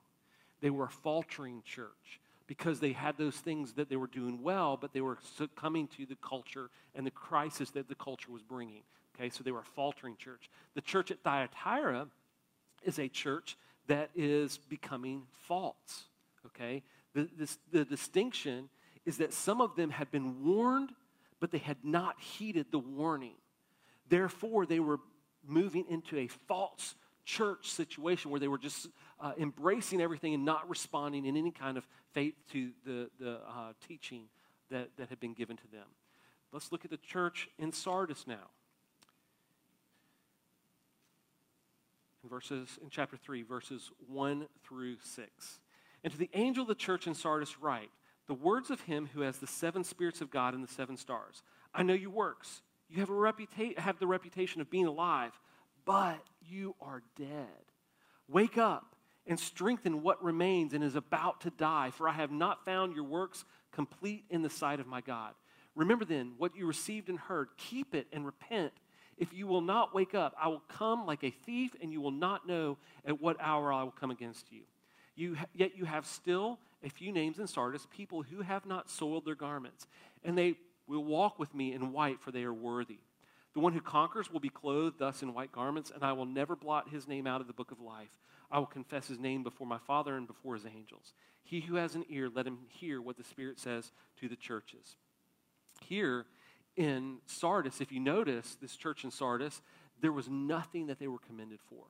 They 0.62 0.70
were 0.70 0.86
a 0.86 0.90
faltering 0.90 1.64
church 1.66 2.20
because 2.46 2.80
they 2.80 2.92
had 2.92 3.18
those 3.18 3.36
things 3.36 3.74
that 3.74 3.90
they 3.90 3.96
were 3.96 4.08
doing 4.08 4.42
well, 4.42 4.78
but 4.78 4.94
they 4.94 5.02
were 5.02 5.18
succumbing 5.38 5.88
to 5.88 6.06
the 6.06 6.16
culture 6.16 6.70
and 6.96 7.06
the 7.06 7.12
crisis 7.12 7.72
that 7.72 7.88
the 7.88 7.96
culture 7.96 8.32
was 8.32 8.42
bringing. 8.42 8.82
Okay, 9.16 9.30
so 9.30 9.44
they 9.44 9.52
were 9.52 9.60
a 9.60 9.76
faltering 9.76 10.16
church. 10.18 10.50
The 10.76 10.82
church 10.82 11.12
at 11.12 11.22
Thyatira 11.24 12.08
is 12.84 13.00
a 13.00 13.08
church 13.08 13.58
that 13.88 14.10
is 14.16 14.60
becoming 14.70 15.24
false. 15.48 16.06
Okay, 16.46 16.84
the, 17.14 17.30
this, 17.38 17.58
the 17.72 17.86
distinction 17.86 18.70
is 19.06 19.18
that 19.18 19.34
some 19.34 19.62
of 19.62 19.76
them 19.76 19.90
had 19.90 20.12
been 20.12 20.44
warned, 20.44 20.92
but 21.40 21.52
they 21.52 21.58
had 21.58 21.78
not 21.84 22.20
heeded 22.20 22.68
the 22.72 22.80
warning. 22.80 23.36
Therefore, 24.08 24.66
they 24.66 24.80
were 24.80 25.00
moving 25.46 25.86
into 25.90 26.18
a 26.18 26.28
false 26.28 26.96
church 27.26 27.70
situation 27.70 28.32
where 28.32 28.40
they 28.40 28.48
were 28.48 28.58
just 28.58 28.88
uh, 29.20 29.34
embracing 29.40 30.02
everything 30.02 30.34
and 30.34 30.46
not 30.46 30.68
responding 30.70 31.26
in 31.26 31.38
any 31.38 31.52
kind 31.52 31.78
of 31.78 31.88
faith 32.14 32.34
to 32.52 32.72
the, 32.86 33.10
the 33.20 33.40
uh, 33.48 33.74
teaching 33.88 34.24
that, 34.72 34.90
that 34.98 35.10
had 35.10 35.20
been 35.20 35.34
given 35.34 35.56
to 35.58 35.68
them. 35.72 35.86
Let's 36.52 36.72
look 36.72 36.86
at 36.86 36.92
the 36.92 36.98
church 36.98 37.48
in 37.60 37.72
Sardis 37.72 38.26
now. 38.26 38.50
Verses 42.28 42.78
in 42.82 42.90
chapter 42.90 43.16
3, 43.16 43.44
verses 43.44 43.92
1 44.08 44.48
through 44.64 44.98
6. 45.02 45.60
And 46.04 46.12
to 46.14 46.20
the 46.20 46.30
angel 46.34 46.64
of 46.64 46.68
the 46.68 46.76
church 46.76 47.08
in 47.08 47.14
Sardis 47.14 47.60
write, 47.60 47.90
the 48.28 48.34
words 48.34 48.70
of 48.70 48.82
him 48.82 49.10
who 49.14 49.22
has 49.22 49.38
the 49.38 49.48
seven 49.48 49.84
spirits 49.84 50.22
of 50.22 50.30
God 50.30 50.54
and 50.54 50.64
the 50.64 50.72
seven 50.72 50.98
stars. 50.98 51.42
I 51.74 51.84
know 51.84 51.94
your 51.94 52.12
works. 52.12 52.62
You 52.88 53.00
have, 53.00 53.10
a 53.10 53.14
reputa- 53.14 53.78
have 53.78 54.00
the 54.00 54.08
reputation 54.08 54.62
of 54.62 54.70
being 54.70 54.86
alive, 54.86 55.32
but 55.86 56.24
you 56.48 56.76
are 56.80 57.02
dead. 57.18 57.66
Wake 58.28 58.58
up 58.58 58.96
and 59.28 59.40
strengthen 59.40 60.02
what 60.02 60.24
remains 60.24 60.74
and 60.74 60.84
is 60.84 60.96
about 60.96 61.42
to 61.42 61.50
die, 61.52 61.92
for 61.92 62.08
I 62.08 62.14
have 62.14 62.32
not 62.32 62.66
found 62.66 62.96
your 62.96 63.04
works 63.04 63.46
complete 63.72 64.26
in 64.30 64.42
the 64.42 64.50
sight 64.50 64.80
of 64.80 64.88
my 64.88 65.02
God. 65.02 65.34
Remember 65.76 66.06
then 66.06 66.34
what 66.38 66.56
you 66.56 66.66
received 66.66 67.10
and 67.10 67.20
heard, 67.20 67.50
keep 67.58 67.94
it 67.94 68.08
and 68.12 68.26
repent. 68.26 68.74
If 69.18 69.34
you 69.34 69.48
will 69.48 69.62
not 69.62 69.94
wake 69.94 70.16
up, 70.16 70.36
I 70.42 70.48
will 70.48 70.64
come 70.68 71.06
like 71.06 71.24
a 71.24 71.30
thief, 71.30 71.76
and 71.82 71.92
you 71.92 72.02
will 72.02 72.12
not 72.12 72.48
know 72.48 72.78
at 73.06 73.22
what 73.22 73.38
hour 73.40 73.72
I 73.72 73.84
will 73.84 73.92
come 73.92 74.12
against 74.12 74.52
you. 74.52 74.62
You 75.20 75.38
yet 75.54 75.78
you 75.78 75.86
have 75.86 76.06
still 76.06 76.60
a 76.84 76.90
few 76.90 77.12
names 77.12 77.40
in 77.40 77.48
Sardis, 77.48 77.88
people 77.92 78.24
who 78.24 78.42
have 78.42 78.66
not 78.66 78.90
soiled 78.90 79.26
their 79.26 79.36
garments, 79.36 79.88
and 80.24 80.38
they 80.38 80.56
will 80.88 81.04
walk 81.04 81.38
with 81.38 81.54
me 81.54 81.74
in 81.74 81.92
white, 81.92 82.22
for 82.22 82.32
they 82.32 82.44
are 82.44 82.54
worthy. 82.54 83.00
The 83.54 83.60
one 83.60 83.74
who 83.74 83.82
conquers 83.82 84.32
will 84.32 84.40
be 84.40 84.50
clothed 84.50 85.00
thus 85.00 85.22
in 85.22 85.34
white 85.34 85.52
garments, 85.52 85.92
and 85.94 86.04
I 86.04 86.14
will 86.14 86.26
never 86.26 86.56
blot 86.56 86.90
his 86.90 87.08
name 87.08 87.28
out 87.28 87.42
of 87.42 87.48
the 87.48 87.54
book 87.54 87.72
of 87.72 87.80
life. 87.80 88.18
I 88.52 88.60
will 88.60 88.66
confess 88.66 89.08
his 89.08 89.20
name 89.20 89.44
before 89.44 89.68
my 89.68 89.78
Father 89.78 90.16
and 90.16 90.26
before 90.26 90.56
his 90.56 90.66
angels. 90.66 91.14
He 91.44 91.62
who 91.62 91.76
has 91.76 91.96
an 91.96 92.06
ear, 92.10 92.30
let 92.34 92.48
him 92.48 92.60
hear 92.68 93.02
what 93.02 93.18
the 93.18 93.24
Spirit 93.24 93.60
says 93.60 93.92
to 94.20 94.30
the 94.30 94.36
churches. 94.36 94.96
Here 95.82 96.26
in 96.76 97.18
Sardis, 97.26 97.82
if 97.82 97.92
you 97.92 98.00
notice, 98.00 98.56
this 98.62 98.76
church 98.76 99.04
in 99.04 99.12
Sardis, 99.12 99.62
there 100.02 100.12
was 100.12 100.30
nothing 100.30 100.88
that 100.88 101.00
they 101.00 101.08
were 101.08 101.20
commended 101.20 101.60
for. 101.68 101.86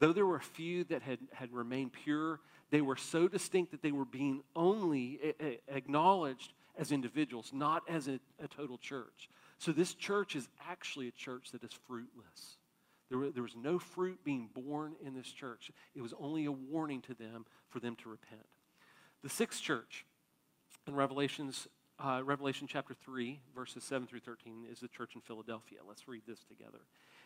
Though 0.00 0.12
there 0.12 0.26
were 0.26 0.36
a 0.36 0.40
few 0.40 0.84
that 0.84 1.02
had, 1.02 1.18
had 1.32 1.52
remained 1.52 1.92
pure, 1.92 2.40
they 2.70 2.80
were 2.80 2.96
so 2.96 3.28
distinct 3.28 3.70
that 3.72 3.82
they 3.82 3.92
were 3.92 4.06
being 4.06 4.42
only 4.56 5.34
acknowledged 5.68 6.54
as 6.76 6.90
individuals, 6.90 7.50
not 7.52 7.82
as 7.88 8.08
a, 8.08 8.18
a 8.42 8.48
total 8.48 8.78
church. 8.78 9.28
So 9.58 9.72
this 9.72 9.92
church 9.92 10.34
is 10.34 10.48
actually 10.68 11.08
a 11.08 11.12
church 11.12 11.52
that 11.52 11.62
is 11.62 11.72
fruitless. 11.86 12.56
There, 13.10 13.18
were, 13.18 13.30
there 13.30 13.42
was 13.42 13.56
no 13.56 13.78
fruit 13.78 14.24
being 14.24 14.48
born 14.54 14.94
in 15.04 15.14
this 15.14 15.30
church. 15.30 15.70
It 15.94 16.00
was 16.00 16.14
only 16.18 16.46
a 16.46 16.52
warning 16.52 17.02
to 17.02 17.14
them 17.14 17.44
for 17.68 17.80
them 17.80 17.96
to 17.96 18.08
repent. 18.08 18.46
The 19.22 19.28
sixth 19.28 19.62
church 19.62 20.06
in 20.86 20.94
Revelations, 20.94 21.68
uh, 21.98 22.22
Revelation 22.24 22.66
chapter 22.66 22.94
3, 22.94 23.40
verses 23.54 23.84
7 23.84 24.06
through 24.06 24.20
13, 24.20 24.64
is 24.70 24.80
the 24.80 24.88
church 24.88 25.14
in 25.14 25.20
Philadelphia. 25.20 25.80
Let's 25.86 26.08
read 26.08 26.22
this 26.26 26.42
together. 26.44 26.78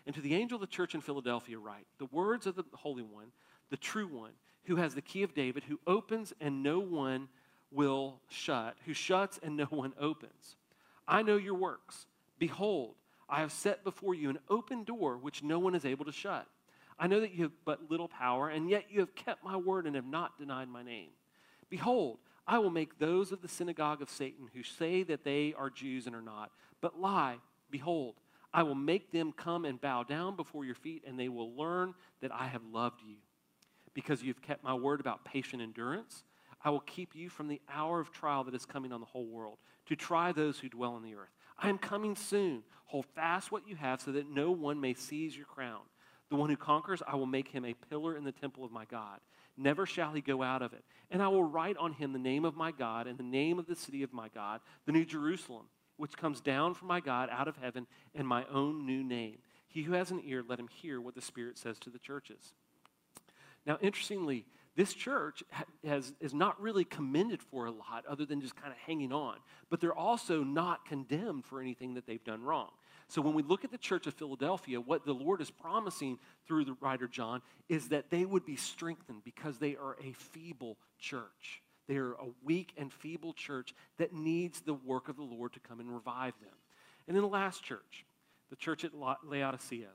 And 0.06 0.14
to 0.14 0.20
the 0.20 0.34
angel 0.34 0.56
of 0.56 0.60
the 0.60 0.66
church 0.66 0.94
in 0.94 1.00
Philadelphia, 1.00 1.58
write 1.58 1.86
the 1.98 2.06
words 2.06 2.46
of 2.46 2.56
the 2.56 2.64
Holy 2.74 3.02
One, 3.02 3.32
the 3.70 3.76
true 3.76 4.06
one, 4.06 4.32
who 4.64 4.76
has 4.76 4.94
the 4.94 5.02
key 5.02 5.22
of 5.22 5.34
David, 5.34 5.64
who 5.64 5.80
opens 5.86 6.32
and 6.40 6.62
no 6.62 6.78
one 6.78 7.28
will 7.70 8.20
shut, 8.28 8.76
who 8.86 8.92
shuts 8.94 9.38
and 9.42 9.56
no 9.56 9.64
one 9.64 9.92
opens. 9.98 10.56
I 11.06 11.22
know 11.22 11.36
your 11.36 11.54
works. 11.54 12.06
Behold, 12.38 12.94
I 13.28 13.40
have 13.40 13.52
set 13.52 13.84
before 13.84 14.14
you 14.14 14.30
an 14.30 14.38
open 14.48 14.84
door 14.84 15.16
which 15.16 15.42
no 15.42 15.58
one 15.58 15.74
is 15.74 15.84
able 15.84 16.04
to 16.04 16.12
shut. 16.12 16.46
I 16.98 17.06
know 17.06 17.20
that 17.20 17.34
you 17.34 17.42
have 17.44 17.52
but 17.64 17.90
little 17.90 18.08
power, 18.08 18.48
and 18.48 18.70
yet 18.70 18.84
you 18.90 19.00
have 19.00 19.14
kept 19.14 19.44
my 19.44 19.56
word 19.56 19.86
and 19.86 19.96
have 19.96 20.06
not 20.06 20.38
denied 20.38 20.68
my 20.68 20.82
name. 20.82 21.10
Behold, 21.68 22.18
I 22.46 22.58
will 22.58 22.70
make 22.70 22.98
those 22.98 23.32
of 23.32 23.42
the 23.42 23.48
synagogue 23.48 24.02
of 24.02 24.10
Satan 24.10 24.48
who 24.54 24.62
say 24.62 25.02
that 25.04 25.24
they 25.24 25.54
are 25.56 25.70
Jews 25.70 26.06
and 26.06 26.14
are 26.14 26.22
not, 26.22 26.52
but 26.80 27.00
lie. 27.00 27.38
Behold, 27.70 28.14
I 28.54 28.62
will 28.62 28.76
make 28.76 29.10
them 29.10 29.32
come 29.32 29.64
and 29.64 29.80
bow 29.80 30.04
down 30.04 30.36
before 30.36 30.64
your 30.64 30.76
feet, 30.76 31.02
and 31.04 31.18
they 31.18 31.28
will 31.28 31.52
learn 31.56 31.92
that 32.22 32.32
I 32.32 32.46
have 32.46 32.62
loved 32.72 33.00
you. 33.04 33.16
Because 33.94 34.22
you've 34.22 34.40
kept 34.40 34.62
my 34.62 34.74
word 34.74 35.00
about 35.00 35.24
patient 35.24 35.60
endurance, 35.60 36.22
I 36.64 36.70
will 36.70 36.80
keep 36.80 37.16
you 37.16 37.28
from 37.28 37.48
the 37.48 37.60
hour 37.68 37.98
of 37.98 38.12
trial 38.12 38.44
that 38.44 38.54
is 38.54 38.64
coming 38.64 38.92
on 38.92 39.00
the 39.00 39.06
whole 39.06 39.26
world, 39.26 39.58
to 39.86 39.96
try 39.96 40.30
those 40.30 40.60
who 40.60 40.68
dwell 40.68 40.94
on 40.94 41.02
the 41.02 41.16
earth. 41.16 41.34
I 41.58 41.68
am 41.68 41.78
coming 41.78 42.14
soon. 42.14 42.62
Hold 42.86 43.06
fast 43.14 43.50
what 43.50 43.68
you 43.68 43.74
have 43.74 44.00
so 44.00 44.12
that 44.12 44.30
no 44.30 44.52
one 44.52 44.80
may 44.80 44.94
seize 44.94 45.36
your 45.36 45.46
crown. 45.46 45.80
The 46.30 46.36
one 46.36 46.48
who 46.48 46.56
conquers, 46.56 47.02
I 47.06 47.16
will 47.16 47.26
make 47.26 47.48
him 47.48 47.64
a 47.64 47.74
pillar 47.74 48.16
in 48.16 48.22
the 48.22 48.32
temple 48.32 48.64
of 48.64 48.70
my 48.70 48.84
God. 48.84 49.18
Never 49.56 49.84
shall 49.84 50.12
he 50.12 50.20
go 50.20 50.42
out 50.42 50.62
of 50.62 50.72
it. 50.72 50.84
And 51.10 51.22
I 51.22 51.28
will 51.28 51.44
write 51.44 51.76
on 51.76 51.92
him 51.92 52.12
the 52.12 52.18
name 52.18 52.44
of 52.44 52.56
my 52.56 52.70
God 52.70 53.06
and 53.06 53.18
the 53.18 53.24
name 53.24 53.58
of 53.58 53.66
the 53.66 53.76
city 53.76 54.02
of 54.02 54.12
my 54.12 54.28
God, 54.28 54.60
the 54.86 54.92
new 54.92 55.04
Jerusalem, 55.04 55.66
which 55.96 56.16
comes 56.16 56.40
down 56.40 56.74
from 56.74 56.88
my 56.88 57.00
God 57.00 57.28
out 57.30 57.48
of 57.48 57.56
heaven, 57.56 57.86
and 58.14 58.26
my 58.26 58.44
own 58.52 58.86
new 58.86 59.02
name. 59.02 59.38
He 59.68 59.82
who 59.82 59.92
has 59.92 60.10
an 60.10 60.22
ear, 60.24 60.42
let 60.46 60.60
him 60.60 60.68
hear 60.68 61.00
what 61.00 61.14
the 61.14 61.20
Spirit 61.20 61.58
says 61.58 61.78
to 61.80 61.90
the 61.90 61.98
churches. 61.98 62.54
Now, 63.66 63.78
interestingly, 63.80 64.46
this 64.76 64.92
church 64.92 65.42
has, 65.84 66.12
is 66.20 66.34
not 66.34 66.60
really 66.60 66.84
commended 66.84 67.42
for 67.42 67.66
a 67.66 67.70
lot 67.70 68.04
other 68.08 68.26
than 68.26 68.40
just 68.40 68.56
kind 68.56 68.72
of 68.72 68.78
hanging 68.78 69.12
on, 69.12 69.36
but 69.70 69.80
they're 69.80 69.94
also 69.94 70.42
not 70.42 70.84
condemned 70.84 71.44
for 71.44 71.60
anything 71.60 71.94
that 71.94 72.06
they've 72.06 72.24
done 72.24 72.42
wrong. 72.42 72.70
So 73.08 73.20
when 73.20 73.34
we 73.34 73.42
look 73.42 73.64
at 73.64 73.70
the 73.70 73.78
church 73.78 74.06
of 74.06 74.14
Philadelphia, 74.14 74.80
what 74.80 75.04
the 75.04 75.12
Lord 75.12 75.40
is 75.40 75.50
promising 75.50 76.18
through 76.46 76.64
the 76.64 76.76
writer 76.80 77.06
John 77.06 77.42
is 77.68 77.88
that 77.88 78.10
they 78.10 78.24
would 78.24 78.44
be 78.44 78.56
strengthened 78.56 79.22
because 79.24 79.58
they 79.58 79.76
are 79.76 79.96
a 80.02 80.12
feeble 80.12 80.78
church. 80.98 81.62
They 81.86 81.96
are 81.96 82.12
a 82.12 82.28
weak 82.42 82.72
and 82.76 82.92
feeble 82.92 83.32
church 83.32 83.74
that 83.98 84.12
needs 84.12 84.60
the 84.60 84.74
work 84.74 85.08
of 85.08 85.16
the 85.16 85.22
Lord 85.22 85.52
to 85.54 85.60
come 85.60 85.80
and 85.80 85.92
revive 85.92 86.34
them. 86.40 86.54
And 87.06 87.16
then 87.16 87.22
the 87.22 87.28
last 87.28 87.62
church, 87.62 88.06
the 88.50 88.56
church 88.56 88.84
at 88.84 88.92
Laodicea, 88.94 89.88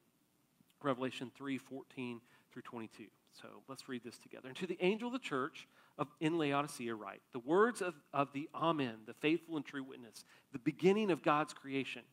Revelation 0.84 1.32
3 1.36 1.58
14 1.58 2.22
through 2.52 2.62
22. 2.62 3.06
So 3.42 3.48
let's 3.68 3.88
read 3.88 4.04
this 4.04 4.18
together. 4.18 4.48
And 4.48 4.58
to 4.58 4.68
the 4.68 4.78
angel 4.82 5.08
of 5.08 5.14
the 5.14 5.20
church 5.20 5.68
of, 5.98 6.08
in 6.20 6.38
Laodicea, 6.38 6.94
write 6.94 7.22
the 7.34 7.40
words 7.40 7.82
of, 7.82 7.94
of 8.14 8.32
the 8.34 8.50
Amen, 8.54 8.96
the 9.06 9.14
faithful 9.14 9.58
and 9.58 9.66
true 9.66 9.84
witness, 9.84 10.24
the 10.52 10.60
beginning 10.60 11.12
of 11.12 11.24
God's 11.24 11.54
creation. 11.54 12.04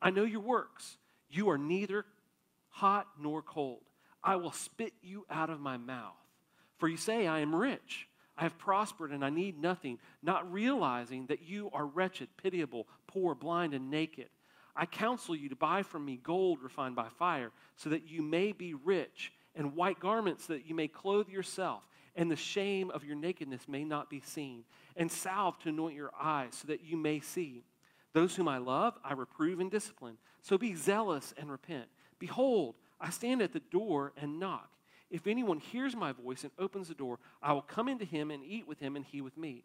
I 0.00 0.10
know 0.10 0.24
your 0.24 0.40
works. 0.40 0.96
You 1.30 1.50
are 1.50 1.58
neither 1.58 2.04
hot 2.68 3.06
nor 3.20 3.42
cold. 3.42 3.82
I 4.22 4.36
will 4.36 4.52
spit 4.52 4.92
you 5.02 5.24
out 5.30 5.50
of 5.50 5.60
my 5.60 5.76
mouth. 5.76 6.14
For 6.78 6.88
you 6.88 6.96
say, 6.96 7.26
I 7.26 7.40
am 7.40 7.54
rich. 7.54 8.08
I 8.36 8.44
have 8.44 8.58
prospered 8.58 9.10
and 9.10 9.24
I 9.24 9.30
need 9.30 9.60
nothing, 9.60 9.98
not 10.22 10.50
realizing 10.50 11.26
that 11.26 11.42
you 11.42 11.70
are 11.72 11.86
wretched, 11.86 12.28
pitiable, 12.36 12.86
poor, 13.06 13.34
blind, 13.34 13.74
and 13.74 13.90
naked. 13.90 14.28
I 14.74 14.86
counsel 14.86 15.36
you 15.36 15.50
to 15.50 15.56
buy 15.56 15.82
from 15.82 16.04
me 16.04 16.18
gold 16.22 16.62
refined 16.62 16.96
by 16.96 17.08
fire, 17.18 17.52
so 17.76 17.90
that 17.90 18.08
you 18.08 18.22
may 18.22 18.52
be 18.52 18.72
rich, 18.72 19.32
and 19.54 19.76
white 19.76 20.00
garments, 20.00 20.46
so 20.46 20.54
that 20.54 20.66
you 20.66 20.74
may 20.74 20.88
clothe 20.88 21.28
yourself, 21.28 21.82
and 22.16 22.30
the 22.30 22.36
shame 22.36 22.90
of 22.90 23.04
your 23.04 23.16
nakedness 23.16 23.68
may 23.68 23.84
not 23.84 24.08
be 24.08 24.20
seen, 24.20 24.64
and 24.96 25.12
salve 25.12 25.58
to 25.58 25.68
anoint 25.68 25.94
your 25.94 26.10
eyes, 26.18 26.54
so 26.54 26.68
that 26.68 26.82
you 26.82 26.96
may 26.96 27.20
see. 27.20 27.64
Those 28.14 28.36
whom 28.36 28.48
I 28.48 28.58
love, 28.58 28.98
I 29.04 29.12
reprove 29.12 29.60
and 29.60 29.70
discipline. 29.70 30.16
So 30.40 30.58
be 30.58 30.74
zealous 30.74 31.34
and 31.36 31.50
repent. 31.50 31.86
Behold, 32.18 32.76
I 33.00 33.10
stand 33.10 33.42
at 33.42 33.52
the 33.52 33.60
door 33.60 34.12
and 34.16 34.38
knock. 34.38 34.70
If 35.12 35.26
anyone 35.26 35.58
hears 35.58 35.94
my 35.94 36.10
voice 36.10 36.42
and 36.42 36.50
opens 36.58 36.88
the 36.88 36.94
door, 36.94 37.18
I 37.42 37.52
will 37.52 37.62
come 37.62 37.86
into 37.86 38.06
him 38.06 38.30
and 38.30 38.42
eat 38.42 38.66
with 38.66 38.80
him, 38.80 38.96
and 38.96 39.04
he 39.04 39.20
with 39.20 39.36
me. 39.36 39.62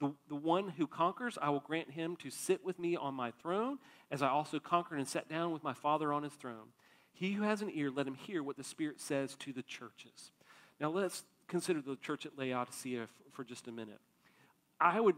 The, 0.00 0.12
the 0.28 0.36
one 0.36 0.68
who 0.70 0.86
conquers, 0.86 1.36
I 1.42 1.50
will 1.50 1.60
grant 1.60 1.90
him 1.90 2.14
to 2.16 2.30
sit 2.30 2.64
with 2.64 2.78
me 2.78 2.94
on 2.94 3.12
my 3.12 3.32
throne, 3.32 3.78
as 4.12 4.22
I 4.22 4.28
also 4.28 4.60
conquered 4.60 4.98
and 4.98 5.08
sat 5.08 5.28
down 5.28 5.52
with 5.52 5.64
my 5.64 5.74
Father 5.74 6.12
on 6.12 6.22
his 6.22 6.32
throne. 6.32 6.68
He 7.12 7.32
who 7.32 7.42
has 7.42 7.60
an 7.60 7.70
ear, 7.74 7.90
let 7.90 8.06
him 8.06 8.14
hear 8.14 8.42
what 8.42 8.56
the 8.56 8.64
Spirit 8.64 9.00
says 9.00 9.34
to 9.40 9.52
the 9.52 9.62
churches. 9.62 10.30
Now 10.80 10.90
let's 10.90 11.24
consider 11.48 11.80
the 11.80 11.96
church 11.96 12.24
at 12.24 12.38
Laodicea 12.38 13.08
for 13.32 13.42
just 13.42 13.66
a 13.66 13.72
minute. 13.72 14.00
I 14.80 15.00
would 15.00 15.16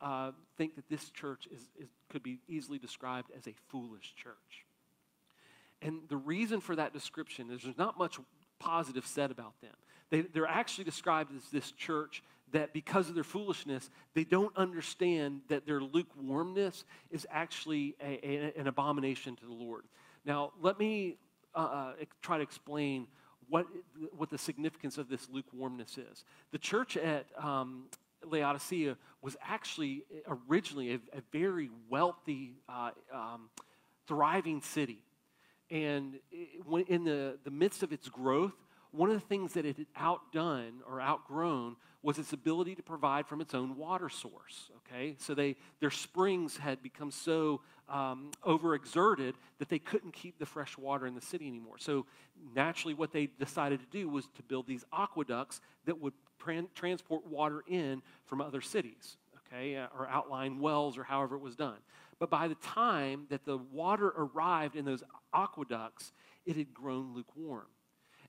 uh, 0.00 0.32
think 0.56 0.76
that 0.76 0.88
this 0.88 1.10
church 1.10 1.46
is, 1.52 1.60
is, 1.78 1.88
could 2.08 2.22
be 2.22 2.40
easily 2.48 2.78
described 2.78 3.30
as 3.36 3.46
a 3.46 3.54
foolish 3.68 4.14
church. 4.16 4.64
And 5.82 6.00
the 6.08 6.16
reason 6.16 6.60
for 6.60 6.76
that 6.76 6.92
description 6.92 7.50
is 7.50 7.62
there's 7.62 7.78
not 7.78 7.98
much 7.98 8.18
positive 8.58 9.06
said 9.06 9.30
about 9.30 9.60
them. 9.60 9.74
They, 10.10 10.22
they're 10.22 10.46
actually 10.46 10.84
described 10.84 11.32
as 11.36 11.42
this 11.50 11.70
church 11.72 12.22
that 12.52 12.72
because 12.72 13.08
of 13.08 13.14
their 13.14 13.24
foolishness, 13.24 13.90
they 14.14 14.24
don't 14.24 14.56
understand 14.56 15.42
that 15.48 15.66
their 15.66 15.80
lukewarmness 15.80 16.84
is 17.10 17.26
actually 17.30 17.94
a, 18.00 18.26
a, 18.26 18.60
an 18.60 18.66
abomination 18.66 19.36
to 19.36 19.46
the 19.46 19.52
Lord. 19.52 19.84
Now, 20.24 20.52
let 20.60 20.78
me 20.78 21.18
uh, 21.54 21.58
uh, 21.58 21.92
try 22.22 22.38
to 22.38 22.42
explain 22.42 23.06
what, 23.48 23.66
what 24.16 24.30
the 24.30 24.38
significance 24.38 24.98
of 24.98 25.08
this 25.08 25.28
lukewarmness 25.30 25.98
is. 25.98 26.24
The 26.52 26.58
church 26.58 26.96
at 26.96 27.26
um, 27.36 27.86
Laodicea 28.24 28.96
was 29.22 29.36
actually 29.42 30.04
originally 30.48 30.92
a, 30.92 31.00
a 31.16 31.22
very 31.32 31.70
wealthy, 31.88 32.54
uh, 32.68 32.90
um, 33.12 33.48
thriving 34.06 34.60
city. 34.60 35.02
And 35.70 36.18
in 36.88 37.04
the, 37.04 37.38
the 37.44 37.50
midst 37.50 37.82
of 37.82 37.92
its 37.92 38.08
growth, 38.08 38.54
one 38.90 39.10
of 39.10 39.14
the 39.14 39.26
things 39.26 39.52
that 39.52 39.66
it 39.66 39.76
had 39.76 39.86
outdone 39.96 40.80
or 40.88 41.00
outgrown 41.00 41.76
was 42.02 42.18
its 42.18 42.32
ability 42.32 42.74
to 42.76 42.82
provide 42.82 43.26
from 43.26 43.40
its 43.40 43.54
own 43.54 43.76
water 43.76 44.08
source. 44.08 44.70
Okay, 44.78 45.16
so 45.18 45.34
they 45.34 45.56
their 45.80 45.90
springs 45.90 46.56
had 46.56 46.82
become 46.82 47.10
so 47.10 47.60
um, 47.88 48.30
overexerted 48.46 49.34
that 49.58 49.68
they 49.68 49.78
couldn't 49.78 50.12
keep 50.12 50.38
the 50.38 50.46
fresh 50.46 50.78
water 50.78 51.06
in 51.06 51.14
the 51.14 51.20
city 51.20 51.46
anymore. 51.46 51.76
So 51.78 52.06
naturally, 52.54 52.94
what 52.94 53.12
they 53.12 53.26
decided 53.26 53.80
to 53.80 53.86
do 53.86 54.08
was 54.08 54.26
to 54.36 54.42
build 54.42 54.66
these 54.66 54.84
aqueducts 54.92 55.60
that 55.84 56.00
would 56.00 56.14
tran- 56.42 56.68
transport 56.74 57.26
water 57.26 57.62
in 57.66 58.02
from 58.24 58.40
other 58.40 58.60
cities. 58.60 59.16
Okay, 59.52 59.76
or 59.76 60.06
outline 60.08 60.60
wells 60.60 60.98
or 60.98 61.04
however 61.04 61.36
it 61.36 61.42
was 61.42 61.56
done. 61.56 61.78
But 62.18 62.30
by 62.30 62.48
the 62.48 62.56
time 62.56 63.26
that 63.30 63.44
the 63.44 63.58
water 63.58 64.12
arrived 64.16 64.76
in 64.76 64.84
those 64.84 65.02
aqueducts, 65.32 66.12
it 66.44 66.56
had 66.56 66.74
grown 66.74 67.14
lukewarm. 67.14 67.66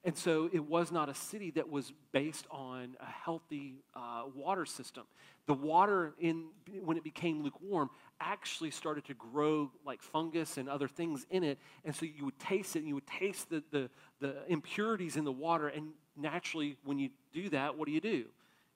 And 0.04 0.17
so 0.17 0.49
it 0.54 0.63
was 0.63 0.91
not 0.91 1.10
a 1.10 1.13
city 1.13 1.52
that 1.52 1.69
was 1.69 1.91
based 2.13 2.45
on 2.49 2.95
a 3.02 3.06
healthy 3.06 3.84
uh, 3.93 4.23
water 4.34 4.65
system. 4.65 5.04
The 5.45 5.54
water, 5.54 6.13
in, 6.19 6.45
when 6.86 6.95
it 6.95 7.04
became 7.04 7.43
lukewarm, 7.43 7.89
actually 8.21 8.71
started 8.71 9.04
to 9.06 9.13
grow 9.13 9.71
like 9.86 10.02
fungus 10.02 10.58
and 10.58 10.69
other 10.69 10.88
things 10.88 11.25
in 11.30 11.43
it. 11.43 11.60
And 11.84 11.93
so 11.93 12.06
you 12.06 12.23
would 12.23 12.39
taste 12.39 12.78
it, 12.78 12.80
and 12.80 12.88
you 12.88 12.95
would 12.95 13.08
taste 13.08 13.49
the, 13.49 13.62
the, 13.71 13.89
the 14.21 14.36
impurities 14.47 15.17
in 15.17 15.25
the 15.25 15.34
water. 15.34 15.67
And 15.67 15.89
naturally, 16.15 16.78
when 16.86 16.97
you 16.97 17.10
do 17.34 17.49
that, 17.49 17.78
what 17.78 17.86
do 17.86 17.91
you 17.91 18.02
do? 18.02 18.25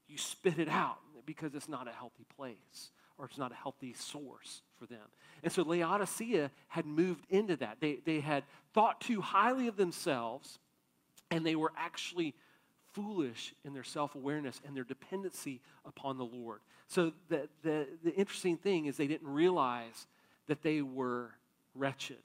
You 0.10 0.18
spit 0.18 0.60
it 0.60 0.68
out 0.68 0.98
because 1.26 1.56
it's 1.56 1.70
not 1.70 1.88
a 1.88 1.92
healthy 1.92 2.26
place 2.36 2.92
or 3.18 3.26
it's 3.26 3.38
not 3.38 3.52
a 3.52 3.56
healthy 3.56 3.94
source 3.94 4.62
for 4.78 4.86
them. 4.86 5.06
And 5.44 5.52
so 5.52 5.64
Laodicea 5.64 6.52
had 6.68 6.86
moved 6.86 7.26
into 7.30 7.56
that. 7.58 7.78
They, 7.80 8.00
they 8.06 8.20
had 8.20 8.44
thought 8.74 9.02
too 9.02 9.22
highly 9.22 9.68
of 9.68 9.78
themselves 9.78 10.60
and 11.30 11.46
they 11.46 11.56
were 11.56 11.72
actually 11.78 12.36
foolish 12.94 13.54
in 13.66 13.74
their 13.74 13.84
self 13.84 14.16
awareness 14.16 14.62
and 14.66 14.76
their 14.76 14.84
dependency 14.84 15.62
upon 15.86 16.18
the 16.18 16.26
Lord. 16.26 16.60
So, 16.88 17.14
the, 17.30 17.50
the, 17.64 17.88
the 18.04 18.14
interesting 18.14 18.58
thing 18.58 18.86
is 18.86 18.98
they 18.98 19.08
didn't 19.08 19.28
realize 19.28 20.08
that 20.48 20.62
they 20.62 20.82
were 20.82 21.32
wretched, 21.74 22.22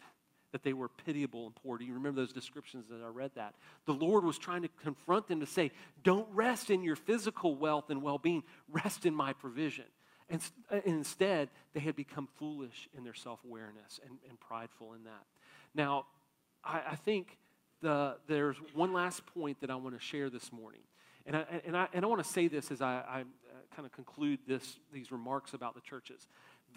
that 0.52 0.62
they 0.62 0.72
were 0.72 0.88
pitiable 0.88 1.46
and 1.46 1.54
poor. 1.54 1.78
Do 1.78 1.84
you 1.84 1.94
remember 1.94 2.20
those 2.20 2.32
descriptions 2.32 2.86
that 2.90 3.02
I 3.02 3.08
read 3.08 3.30
that? 3.36 3.54
The 3.86 3.94
Lord 3.94 4.24
was 4.24 4.38
trying 4.38 4.62
to 4.62 4.68
confront 4.82 5.28
them 5.28 5.40
to 5.40 5.46
say, 5.46 5.70
Don't 6.02 6.28
rest 6.32 6.70
in 6.70 6.82
your 6.82 6.96
physical 6.96 7.54
wealth 7.54 7.90
and 7.90 8.02
well 8.02 8.18
being, 8.18 8.42
rest 8.70 9.06
in 9.06 9.14
my 9.14 9.32
provision. 9.32 9.86
And, 10.30 10.42
and 10.70 10.82
instead, 10.84 11.48
they 11.72 11.80
had 11.80 11.96
become 11.96 12.28
foolish 12.38 12.88
in 12.96 13.04
their 13.04 13.14
self 13.14 13.40
awareness 13.44 14.00
and, 14.06 14.18
and 14.28 14.38
prideful 14.38 14.94
in 14.94 15.04
that. 15.04 15.24
Now, 15.74 16.06
I, 16.64 16.82
I 16.90 16.94
think 16.96 17.38
the, 17.80 18.16
there's 18.26 18.56
one 18.74 18.92
last 18.92 19.24
point 19.26 19.60
that 19.60 19.70
I 19.70 19.76
want 19.76 19.98
to 19.98 20.04
share 20.04 20.30
this 20.30 20.52
morning. 20.52 20.80
And 21.26 21.36
I, 21.36 21.44
and 21.66 21.76
I, 21.76 21.88
and 21.92 22.04
I 22.04 22.08
want 22.08 22.22
to 22.22 22.28
say 22.28 22.48
this 22.48 22.70
as 22.70 22.80
I, 22.80 23.02
I 23.08 23.20
uh, 23.20 23.24
kind 23.74 23.86
of 23.86 23.92
conclude 23.92 24.40
this, 24.46 24.78
these 24.92 25.12
remarks 25.12 25.52
about 25.52 25.74
the 25.74 25.80
churches. 25.80 26.26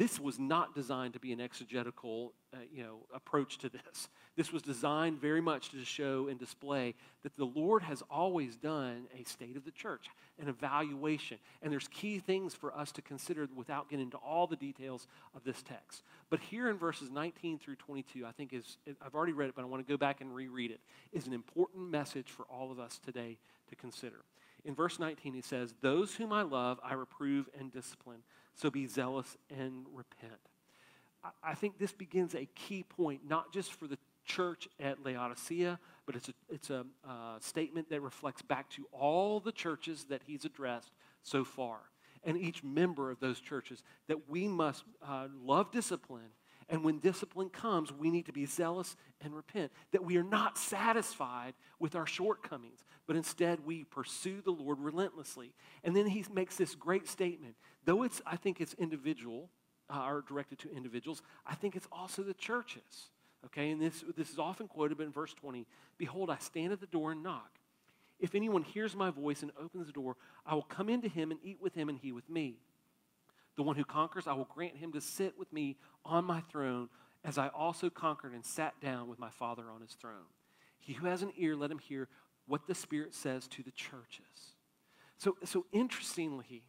This 0.01 0.19
was 0.19 0.39
not 0.39 0.73
designed 0.73 1.13
to 1.13 1.19
be 1.19 1.31
an 1.31 1.39
exegetical 1.39 2.33
uh, 2.51 2.57
you 2.73 2.81
know, 2.81 3.01
approach 3.13 3.59
to 3.59 3.69
this. 3.69 4.09
This 4.37 4.51
was 4.51 4.63
designed 4.63 5.19
very 5.19 5.41
much 5.41 5.69
to 5.71 5.83
show 5.83 6.27
and 6.27 6.39
display 6.39 6.95
that 7.21 7.35
the 7.35 7.45
Lord 7.45 7.83
has 7.83 8.01
always 8.09 8.55
done 8.55 9.03
a 9.19 9.23
state 9.25 9.57
of 9.57 9.65
the 9.65 9.71
church, 9.71 10.07
an 10.39 10.47
evaluation. 10.47 11.37
And 11.61 11.71
there's 11.71 11.89
key 11.89 12.17
things 12.17 12.55
for 12.55 12.75
us 12.75 12.93
to 12.93 13.01
consider 13.01 13.47
without 13.53 13.89
getting 13.89 14.05
into 14.05 14.17
all 14.17 14.47
the 14.47 14.55
details 14.55 15.05
of 15.35 15.43
this 15.43 15.61
text. 15.61 16.01
But 16.29 16.39
here 16.39 16.69
in 16.69 16.77
verses 16.77 17.11
19 17.11 17.59
through 17.59 17.75
22, 17.75 18.25
I 18.25 18.31
think 18.31 18.53
is, 18.53 18.77
I've 19.05 19.13
already 19.13 19.33
read 19.33 19.49
it, 19.49 19.55
but 19.55 19.63
I 19.63 19.65
want 19.65 19.85
to 19.85 19.91
go 19.91 19.97
back 19.97 20.21
and 20.21 20.33
reread 20.33 20.71
it, 20.71 20.79
is 21.11 21.27
an 21.27 21.33
important 21.33 21.91
message 21.91 22.29
for 22.29 22.43
all 22.43 22.71
of 22.71 22.79
us 22.79 22.99
today 23.05 23.37
to 23.69 23.75
consider. 23.75 24.23
In 24.63 24.75
verse 24.75 24.97
19, 24.97 25.33
he 25.33 25.41
says, 25.41 25.75
Those 25.81 26.15
whom 26.15 26.31
I 26.31 26.43
love, 26.43 26.79
I 26.83 26.93
reprove 26.93 27.49
and 27.59 27.71
discipline. 27.71 28.23
So 28.55 28.69
be 28.69 28.87
zealous 28.87 29.37
and 29.49 29.85
repent. 29.93 30.39
I 31.43 31.53
think 31.53 31.77
this 31.77 31.93
begins 31.93 32.33
a 32.33 32.47
key 32.55 32.83
point, 32.83 33.21
not 33.27 33.53
just 33.53 33.73
for 33.73 33.87
the 33.87 33.97
church 34.25 34.67
at 34.79 35.03
Laodicea, 35.03 35.79
but 36.05 36.15
it's 36.15 36.29
a, 36.29 36.33
it's 36.49 36.69
a 36.69 36.85
uh, 37.07 37.39
statement 37.39 37.89
that 37.89 38.01
reflects 38.01 38.41
back 38.41 38.69
to 38.71 38.87
all 38.91 39.39
the 39.39 39.51
churches 39.51 40.05
that 40.09 40.21
he's 40.25 40.45
addressed 40.45 40.91
so 41.23 41.43
far 41.43 41.79
and 42.23 42.37
each 42.37 42.63
member 42.63 43.09
of 43.11 43.19
those 43.19 43.39
churches 43.39 43.83
that 44.07 44.29
we 44.29 44.47
must 44.47 44.83
uh, 45.07 45.27
love 45.43 45.71
discipline. 45.71 46.29
And 46.69 46.85
when 46.85 46.99
discipline 46.99 47.49
comes, 47.49 47.91
we 47.91 48.09
need 48.09 48.27
to 48.27 48.31
be 48.31 48.45
zealous 48.45 48.95
and 49.19 49.35
repent. 49.35 49.71
That 49.91 50.05
we 50.05 50.15
are 50.17 50.23
not 50.23 50.57
satisfied 50.57 51.53
with 51.79 51.95
our 51.95 52.05
shortcomings, 52.05 52.85
but 53.07 53.17
instead 53.17 53.65
we 53.65 53.83
pursue 53.83 54.41
the 54.41 54.51
Lord 54.51 54.79
relentlessly. 54.79 55.53
And 55.83 55.93
then 55.95 56.07
he 56.07 56.23
makes 56.31 56.55
this 56.55 56.75
great 56.75 57.09
statement. 57.09 57.55
Though 57.85 58.03
it's, 58.03 58.21
I 58.25 58.35
think 58.35 58.61
it's 58.61 58.73
individual, 58.75 59.49
uh, 59.89 60.05
or 60.05 60.23
directed 60.27 60.59
to 60.59 60.75
individuals, 60.75 61.21
I 61.45 61.55
think 61.55 61.75
it's 61.75 61.87
also 61.91 62.23
the 62.23 62.33
churches. 62.33 63.09
Okay, 63.45 63.71
and 63.71 63.81
this, 63.81 64.03
this 64.15 64.29
is 64.29 64.37
often 64.37 64.67
quoted, 64.67 64.97
but 64.97 65.05
in 65.05 65.11
verse 65.11 65.33
20, 65.33 65.65
Behold, 65.97 66.29
I 66.29 66.37
stand 66.37 66.71
at 66.71 66.79
the 66.79 66.87
door 66.87 67.11
and 67.11 67.23
knock. 67.23 67.59
If 68.19 68.35
anyone 68.35 68.61
hears 68.61 68.95
my 68.95 69.09
voice 69.09 69.41
and 69.41 69.51
opens 69.59 69.87
the 69.87 69.93
door, 69.93 70.15
I 70.45 70.53
will 70.53 70.61
come 70.61 70.89
into 70.89 71.07
him 71.07 71.31
and 71.31 71.39
eat 71.43 71.57
with 71.59 71.73
him 71.73 71.89
and 71.89 71.97
he 71.97 72.11
with 72.11 72.29
me. 72.29 72.57
The 73.55 73.63
one 73.63 73.75
who 73.75 73.83
conquers, 73.83 74.27
I 74.27 74.33
will 74.33 74.47
grant 74.53 74.77
him 74.77 74.91
to 74.93 75.01
sit 75.01 75.37
with 75.37 75.51
me 75.51 75.77
on 76.05 76.23
my 76.23 76.41
throne, 76.41 76.89
as 77.25 77.37
I 77.37 77.47
also 77.49 77.89
conquered 77.89 78.33
and 78.33 78.45
sat 78.45 78.79
down 78.79 79.09
with 79.09 79.19
my 79.19 79.29
Father 79.29 79.63
on 79.73 79.81
his 79.81 79.93
throne. 79.93 80.29
He 80.79 80.93
who 80.93 81.07
has 81.07 81.21
an 81.23 81.31
ear, 81.35 81.55
let 81.55 81.71
him 81.71 81.79
hear 81.79 82.07
what 82.47 82.67
the 82.67 82.75
Spirit 82.75 83.13
says 83.13 83.47
to 83.49 83.63
the 83.63 83.71
churches. 83.71 84.55
So, 85.17 85.37
so 85.43 85.65
interestingly, 85.71 86.63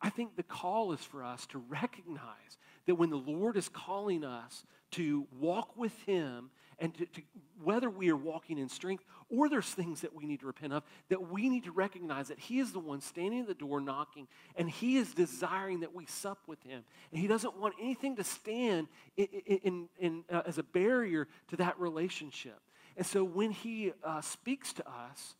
I 0.00 0.10
think 0.10 0.36
the 0.36 0.42
call 0.42 0.92
is 0.92 1.00
for 1.00 1.24
us 1.24 1.46
to 1.46 1.58
recognize 1.58 2.58
that 2.86 2.94
when 2.94 3.10
the 3.10 3.16
Lord 3.16 3.56
is 3.56 3.68
calling 3.68 4.24
us 4.24 4.64
to 4.92 5.26
walk 5.38 5.76
with 5.76 5.98
Him 6.02 6.50
and 6.78 6.94
to, 6.94 7.06
to, 7.06 7.22
whether 7.62 7.88
we 7.88 8.10
are 8.10 8.16
walking 8.16 8.58
in 8.58 8.68
strength 8.68 9.04
or 9.30 9.48
there's 9.48 9.66
things 9.66 10.02
that 10.02 10.14
we 10.14 10.26
need 10.26 10.40
to 10.40 10.46
repent 10.46 10.74
of, 10.74 10.82
that 11.08 11.30
we 11.30 11.48
need 11.48 11.64
to 11.64 11.72
recognize 11.72 12.28
that 12.28 12.38
He 12.38 12.60
is 12.60 12.72
the 12.72 12.78
one 12.78 13.00
standing 13.00 13.40
at 13.40 13.46
the 13.46 13.54
door 13.54 13.80
knocking 13.80 14.28
and 14.56 14.68
He 14.68 14.96
is 14.98 15.14
desiring 15.14 15.80
that 15.80 15.94
we 15.94 16.06
sup 16.06 16.38
with 16.46 16.62
Him. 16.62 16.84
And 17.10 17.20
He 17.20 17.26
doesn't 17.26 17.58
want 17.58 17.74
anything 17.80 18.16
to 18.16 18.24
stand 18.24 18.88
in, 19.16 19.26
in, 19.26 19.88
in 19.98 20.24
uh, 20.30 20.42
as 20.46 20.58
a 20.58 20.62
barrier 20.62 21.26
to 21.48 21.56
that 21.56 21.80
relationship. 21.80 22.60
And 22.96 23.06
so 23.06 23.24
when 23.24 23.50
He 23.50 23.92
uh, 24.04 24.20
speaks 24.20 24.74
to 24.74 24.86
us, 24.86 25.34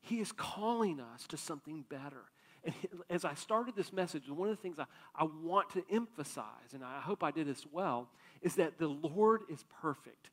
He 0.00 0.20
is 0.20 0.32
calling 0.32 1.00
us 1.00 1.26
to 1.28 1.36
something 1.36 1.84
better. 1.88 2.24
And 2.64 2.74
as 3.08 3.24
I 3.24 3.34
started 3.34 3.74
this 3.74 3.92
message, 3.92 4.28
one 4.28 4.48
of 4.48 4.56
the 4.56 4.62
things 4.62 4.78
I, 4.78 4.84
I 5.14 5.26
want 5.42 5.70
to 5.70 5.84
emphasize, 5.90 6.74
and 6.74 6.84
I 6.84 7.00
hope 7.00 7.22
I 7.22 7.30
did 7.30 7.46
this 7.46 7.64
well, 7.72 8.08
is 8.42 8.56
that 8.56 8.78
the 8.78 8.88
Lord 8.88 9.42
is 9.48 9.64
perfect 9.80 10.30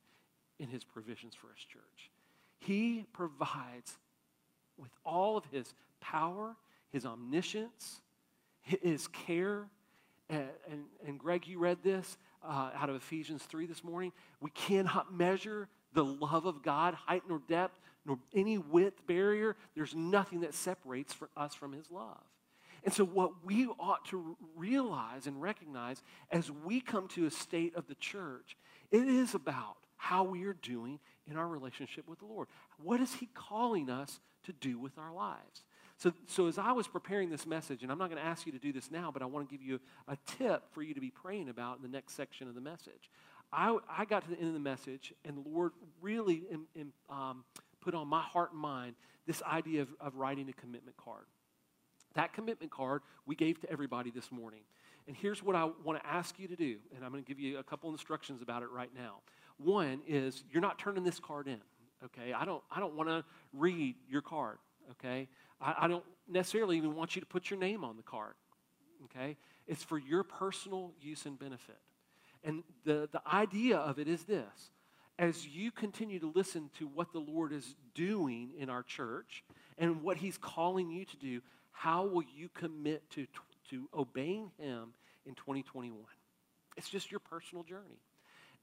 in 0.60 0.68
his 0.68 0.84
provisions 0.84 1.36
for 1.36 1.48
his 1.48 1.64
church. 1.64 2.12
He 2.60 3.06
provides 3.14 3.98
with 4.78 4.92
all 5.06 5.38
of 5.38 5.46
his 5.52 5.74
power, 6.00 6.56
his 6.92 7.06
omniscience, 7.06 8.02
his 8.62 9.08
care. 9.08 9.68
And, 10.30 10.48
and, 10.70 10.84
and 11.06 11.20
Greg, 11.20 11.48
you 11.48 11.60
read 11.60 11.78
this 11.84 12.18
uh, 12.44 12.72
out 12.76 12.90
of 12.90 12.96
Ephesians 12.96 13.44
3 13.44 13.66
this 13.66 13.84
morning. 13.84 14.12
We 14.42 14.52
cannot 14.52 15.14
measure 15.14 15.68
the 15.94 16.04
love 16.04 16.46
of 16.46 16.62
God, 16.62 16.94
height 16.94 17.24
nor 17.28 17.42
depth, 17.48 17.80
nor 18.08 18.18
any 18.34 18.58
width 18.58 19.06
barrier. 19.06 19.56
There's 19.76 19.94
nothing 19.94 20.40
that 20.42 20.54
separates 20.54 21.16
us 21.36 21.54
from 21.54 21.74
his 21.74 21.92
love. 21.92 22.24
And 22.84 22.94
so, 22.94 23.04
what 23.04 23.44
we 23.44 23.68
ought 23.80 24.06
to 24.06 24.38
realize 24.56 25.28
and 25.28 25.42
recognize 25.42 26.02
as 26.32 26.50
we 26.50 26.80
come 26.80 27.08
to 27.10 27.26
a 27.26 27.32
state 27.32 27.76
of 27.76 27.88
the 27.88 27.96
church, 27.96 28.56
it 28.92 29.08
is 29.08 29.36
about 29.36 29.76
how 29.98 30.24
we 30.24 30.46
are 30.46 30.54
doing 30.54 31.00
in 31.30 31.36
our 31.36 31.48
relationship 31.48 32.08
with 32.08 32.20
the 32.20 32.26
Lord. 32.26 32.48
What 32.82 33.02
is 33.02 33.16
He 33.16 33.28
calling 33.34 33.90
us 33.90 34.20
to 34.46 34.54
do 34.54 34.80
with 34.80 34.98
our 34.98 35.12
lives? 35.12 35.64
So, 35.98 36.14
so 36.28 36.48
as 36.48 36.60
I 36.60 36.72
was 36.72 36.88
preparing 36.88 37.32
this 37.32 37.48
message, 37.48 37.82
and 37.82 37.92
I'm 37.92 37.98
not 37.98 38.10
going 38.10 38.22
to 38.22 38.28
ask 38.28 38.46
you 38.46 38.52
to 38.52 38.60
do 38.60 38.72
this 38.72 38.92
now, 38.92 39.10
but 39.12 39.24
I 39.24 39.26
want 39.26 39.50
to 39.50 39.52
give 39.52 39.66
you 39.66 39.80
a 40.08 40.16
tip 40.38 40.64
for 40.72 40.84
you 40.84 40.94
to 40.94 41.02
be 41.02 41.10
praying 41.10 41.50
about 41.50 41.78
in 41.78 41.82
the 41.82 41.90
next 41.90 42.14
section 42.14 42.48
of 42.48 42.54
the 42.54 42.62
message. 42.62 43.10
I, 43.52 43.78
I 43.90 44.06
got 44.06 44.24
to 44.24 44.30
the 44.30 44.38
end 44.38 44.48
of 44.48 44.54
the 44.54 44.60
message, 44.60 45.14
and 45.26 45.44
the 45.44 45.50
Lord 45.50 45.72
really 46.02 46.44
um, 47.10 47.44
put 47.82 47.94
on 47.94 48.08
my 48.08 48.22
heart 48.22 48.52
and 48.52 48.62
mind 48.62 48.96
this 49.26 49.42
idea 49.44 49.82
of, 49.82 49.90
of 50.00 50.16
writing 50.16 50.50
a 50.50 50.54
commitment 50.54 50.98
card. 50.98 51.26
That 52.16 52.34
commitment 52.34 52.72
card 52.72 53.02
we 53.26 53.36
gave 53.36 53.60
to 53.62 53.70
everybody 53.70 54.10
this 54.10 54.32
morning. 54.32 54.62
And 55.08 55.16
here's 55.16 55.42
what 55.42 55.56
I 55.56 55.70
want 55.86 56.02
to 56.02 56.08
ask 56.08 56.38
you 56.40 56.48
to 56.48 56.56
do, 56.56 56.78
and 56.96 57.06
I'm 57.06 57.12
going 57.12 57.24
to 57.24 57.28
give 57.28 57.40
you 57.40 57.60
a 57.60 57.64
couple 57.64 57.90
instructions 57.92 58.42
about 58.42 58.64
it 58.64 58.70
right 58.72 58.90
now. 58.96 59.22
One 59.58 60.02
is 60.08 60.44
you're 60.52 60.62
not 60.62 60.78
turning 60.80 61.04
this 61.04 61.20
card 61.20 61.48
in, 61.48 61.62
okay? 62.04 62.34
I 62.34 62.44
don't, 62.44 62.62
I 62.70 62.80
don't 62.80 62.96
want 62.96 63.10
to 63.10 63.24
read 63.54 63.96
your 64.10 64.22
card, 64.22 64.58
okay? 64.92 65.30
I, 65.62 65.76
I 65.82 65.88
don't 65.88 66.04
necessarily 66.28 66.78
even 66.78 66.96
want 66.96 67.16
you 67.16 67.22
to 67.22 67.26
put 67.26 67.50
your 67.50 67.60
name 67.60 67.84
on 67.84 67.96
the 67.96 68.04
card, 68.04 68.34
okay? 69.06 69.38
It's 69.66 69.84
for 69.84 69.98
your 69.98 70.24
personal 70.24 70.92
use 71.02 71.26
and 71.26 71.40
benefit. 71.40 71.80
And 72.44 72.64
the, 72.84 73.08
the 73.12 73.22
idea 73.32 73.78
of 73.78 74.00
it 74.00 74.08
is 74.08 74.24
this 74.24 74.72
as 75.20 75.48
you 75.48 75.72
continue 75.72 76.20
to 76.20 76.32
listen 76.36 76.70
to 76.78 76.88
what 76.88 77.12
the 77.12 77.20
Lord 77.20 77.52
is 77.52 77.76
doing 77.96 78.52
in 78.58 78.70
our 78.70 78.84
church 78.84 79.44
and 79.78 80.04
what 80.04 80.18
He's 80.18 80.38
calling 80.38 80.90
you 80.90 81.06
to 81.06 81.18
do, 81.18 81.42
how 81.72 82.06
will 82.06 82.24
you 82.36 82.50
commit 82.54 83.10
to, 83.12 83.28
to 83.70 83.90
obeying 83.94 84.52
Him 84.58 84.94
in 85.26 85.36
2021? 85.36 86.00
It's 86.76 86.90
just 86.90 87.10
your 87.12 87.20
personal 87.20 87.64
journey. 87.64 88.00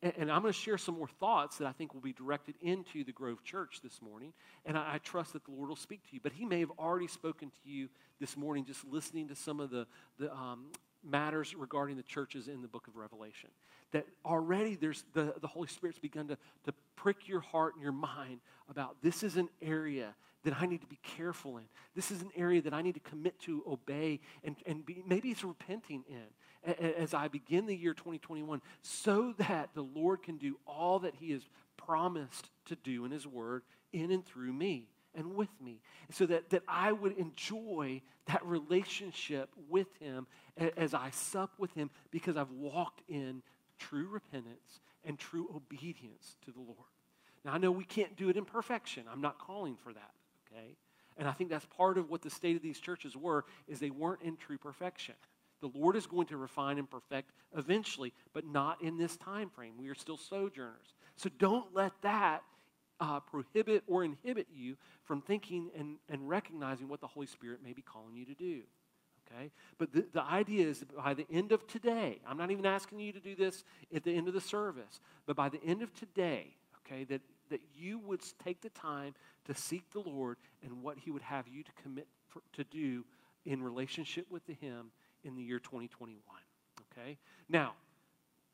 And, 0.02 0.30
I'm 0.30 0.42
going 0.42 0.52
to 0.52 0.58
share 0.58 0.76
some 0.76 0.98
more 0.98 1.08
thoughts 1.08 1.56
that 1.58 1.66
I 1.66 1.72
think 1.72 1.94
will 1.94 2.02
be 2.02 2.12
directed 2.12 2.56
into 2.60 3.04
the 3.04 3.12
Grove 3.12 3.42
Church 3.42 3.80
this 3.82 4.02
morning. 4.02 4.34
And 4.66 4.76
I, 4.76 4.94
I, 4.94 4.98
trust 4.98 5.32
that 5.32 5.46
the 5.46 5.50
Lord 5.52 5.70
will 5.70 5.76
speak 5.76 6.02
to 6.02 6.08
you. 6.12 6.20
But 6.22 6.32
He 6.32 6.44
may 6.44 6.60
have 6.60 6.72
already 6.78 7.06
spoken 7.06 7.50
to 7.50 7.70
you 7.70 7.88
this 8.20 8.36
morning 8.36 8.66
just 8.66 8.84
listening 8.84 9.28
to 9.28 9.34
some 9.34 9.60
of 9.60 9.70
the, 9.70 9.86
the 10.18 10.30
um, 10.30 10.66
matters 11.04 11.54
regarding 11.54 11.96
the 11.96 12.02
churches 12.02 12.48
in 12.48 12.62
the 12.62 12.68
book 12.68 12.86
of 12.88 12.96
Revelation. 12.96 13.50
That 13.92 14.06
already 14.24 14.74
there's 14.74 15.04
the, 15.12 15.34
the 15.40 15.46
Holy 15.46 15.68
Spirit's 15.68 15.98
begun 15.98 16.28
to, 16.28 16.38
to 16.64 16.74
prick 16.96 17.28
your 17.28 17.40
heart 17.40 17.74
and 17.74 17.82
your 17.82 17.92
mind 17.92 18.40
about 18.68 18.96
this 19.02 19.22
is 19.22 19.36
an 19.36 19.48
area 19.62 20.14
that 20.44 20.60
I 20.60 20.66
need 20.66 20.80
to 20.82 20.86
be 20.86 20.98
careful 21.02 21.56
in. 21.58 21.64
This 21.94 22.10
is 22.10 22.22
an 22.22 22.30
area 22.36 22.60
that 22.62 22.74
I 22.74 22.82
need 22.82 22.94
to 22.94 23.00
commit 23.00 23.38
to 23.40 23.62
obey 23.66 24.20
and, 24.42 24.56
and 24.66 24.84
be, 24.84 25.02
maybe 25.06 25.30
it's 25.30 25.44
repenting 25.44 26.04
in 26.08 26.74
as 26.96 27.12
I 27.12 27.28
begin 27.28 27.66
the 27.66 27.76
year 27.76 27.92
2021 27.92 28.62
so 28.82 29.34
that 29.38 29.70
the 29.74 29.82
Lord 29.82 30.22
can 30.22 30.36
do 30.36 30.58
all 30.66 30.98
that 31.00 31.14
He 31.16 31.32
has 31.32 31.42
promised 31.76 32.50
to 32.66 32.76
do 32.76 33.04
in 33.04 33.10
His 33.10 33.26
Word 33.26 33.62
in 33.92 34.10
and 34.10 34.24
through 34.24 34.52
me 34.52 34.88
and 35.14 35.34
with 35.34 35.50
me 35.60 35.80
so 36.10 36.26
that, 36.26 36.50
that 36.50 36.62
I 36.68 36.92
would 36.92 37.16
enjoy 37.18 38.02
that 38.26 38.44
relationship 38.44 39.50
with 39.68 39.88
Him 40.00 40.26
as 40.76 40.94
I 40.94 41.10
sup 41.10 41.52
with 41.58 41.72
Him 41.74 41.90
because 42.10 42.36
I've 42.36 42.50
walked 42.50 43.02
in 43.08 43.42
true 43.78 44.08
repentance 44.08 44.80
and 45.04 45.18
true 45.18 45.48
obedience 45.54 46.36
to 46.44 46.52
the 46.52 46.60
Lord. 46.60 46.78
Now, 47.44 47.52
I 47.52 47.58
know 47.58 47.70
we 47.70 47.84
can't 47.84 48.16
do 48.16 48.30
it 48.30 48.36
in 48.36 48.44
perfection. 48.44 49.04
I'm 49.10 49.20
not 49.20 49.38
calling 49.38 49.76
for 49.76 49.92
that 49.92 50.10
okay? 50.54 50.76
And 51.16 51.28
I 51.28 51.32
think 51.32 51.50
that's 51.50 51.66
part 51.66 51.98
of 51.98 52.10
what 52.10 52.22
the 52.22 52.30
state 52.30 52.56
of 52.56 52.62
these 52.62 52.80
churches 52.80 53.16
were, 53.16 53.44
is 53.68 53.78
they 53.78 53.90
weren't 53.90 54.22
in 54.22 54.36
true 54.36 54.58
perfection. 54.58 55.14
The 55.60 55.70
Lord 55.74 55.96
is 55.96 56.06
going 56.06 56.26
to 56.26 56.36
refine 56.36 56.78
and 56.78 56.90
perfect 56.90 57.30
eventually, 57.56 58.12
but 58.32 58.46
not 58.46 58.82
in 58.82 58.98
this 58.98 59.16
time 59.16 59.48
frame. 59.48 59.74
We 59.78 59.88
are 59.88 59.94
still 59.94 60.16
sojourners. 60.16 60.94
So 61.16 61.30
don't 61.38 61.72
let 61.72 61.92
that 62.02 62.42
uh, 63.04 63.20
prohibit 63.20 63.84
or 63.86 64.02
inhibit 64.04 64.46
you 64.54 64.76
from 65.04 65.20
thinking 65.20 65.70
and, 65.78 65.96
and 66.08 66.28
recognizing 66.28 66.88
what 66.88 67.00
the 67.00 67.06
Holy 67.06 67.26
Spirit 67.26 67.60
may 67.62 67.72
be 67.72 67.82
calling 67.82 68.16
you 68.16 68.24
to 68.24 68.34
do. 68.34 68.62
Okay? 69.26 69.50
But 69.78 69.92
the, 69.92 70.06
the 70.12 70.22
idea 70.22 70.66
is 70.66 70.84
by 70.96 71.14
the 71.14 71.26
end 71.30 71.52
of 71.52 71.66
today, 71.66 72.20
I'm 72.26 72.38
not 72.38 72.50
even 72.50 72.66
asking 72.66 73.00
you 73.00 73.12
to 73.12 73.20
do 73.20 73.34
this 73.34 73.64
at 73.94 74.04
the 74.04 74.14
end 74.14 74.28
of 74.28 74.34
the 74.34 74.40
service, 74.40 75.00
but 75.26 75.36
by 75.36 75.48
the 75.48 75.62
end 75.64 75.82
of 75.82 75.94
today, 75.94 76.54
okay, 76.86 77.04
that 77.04 77.20
that 77.50 77.60
you 77.76 77.98
would 77.98 78.22
take 78.42 78.60
the 78.62 78.70
time 78.70 79.14
to 79.44 79.54
seek 79.54 79.90
the 79.92 80.00
Lord 80.00 80.38
and 80.62 80.82
what 80.82 80.98
He 80.98 81.10
would 81.10 81.22
have 81.22 81.46
you 81.46 81.62
to 81.62 81.70
commit 81.82 82.06
for, 82.28 82.40
to 82.54 82.64
do 82.64 83.04
in 83.44 83.62
relationship 83.62 84.26
with 84.30 84.42
Him 84.60 84.90
in 85.24 85.36
the 85.36 85.42
year 85.42 85.58
2021. 85.58 86.18
Okay? 86.92 87.18
Now, 87.48 87.74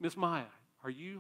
Miss 0.01 0.17
Maya, 0.17 0.45
are 0.83 0.91
you 0.91 1.19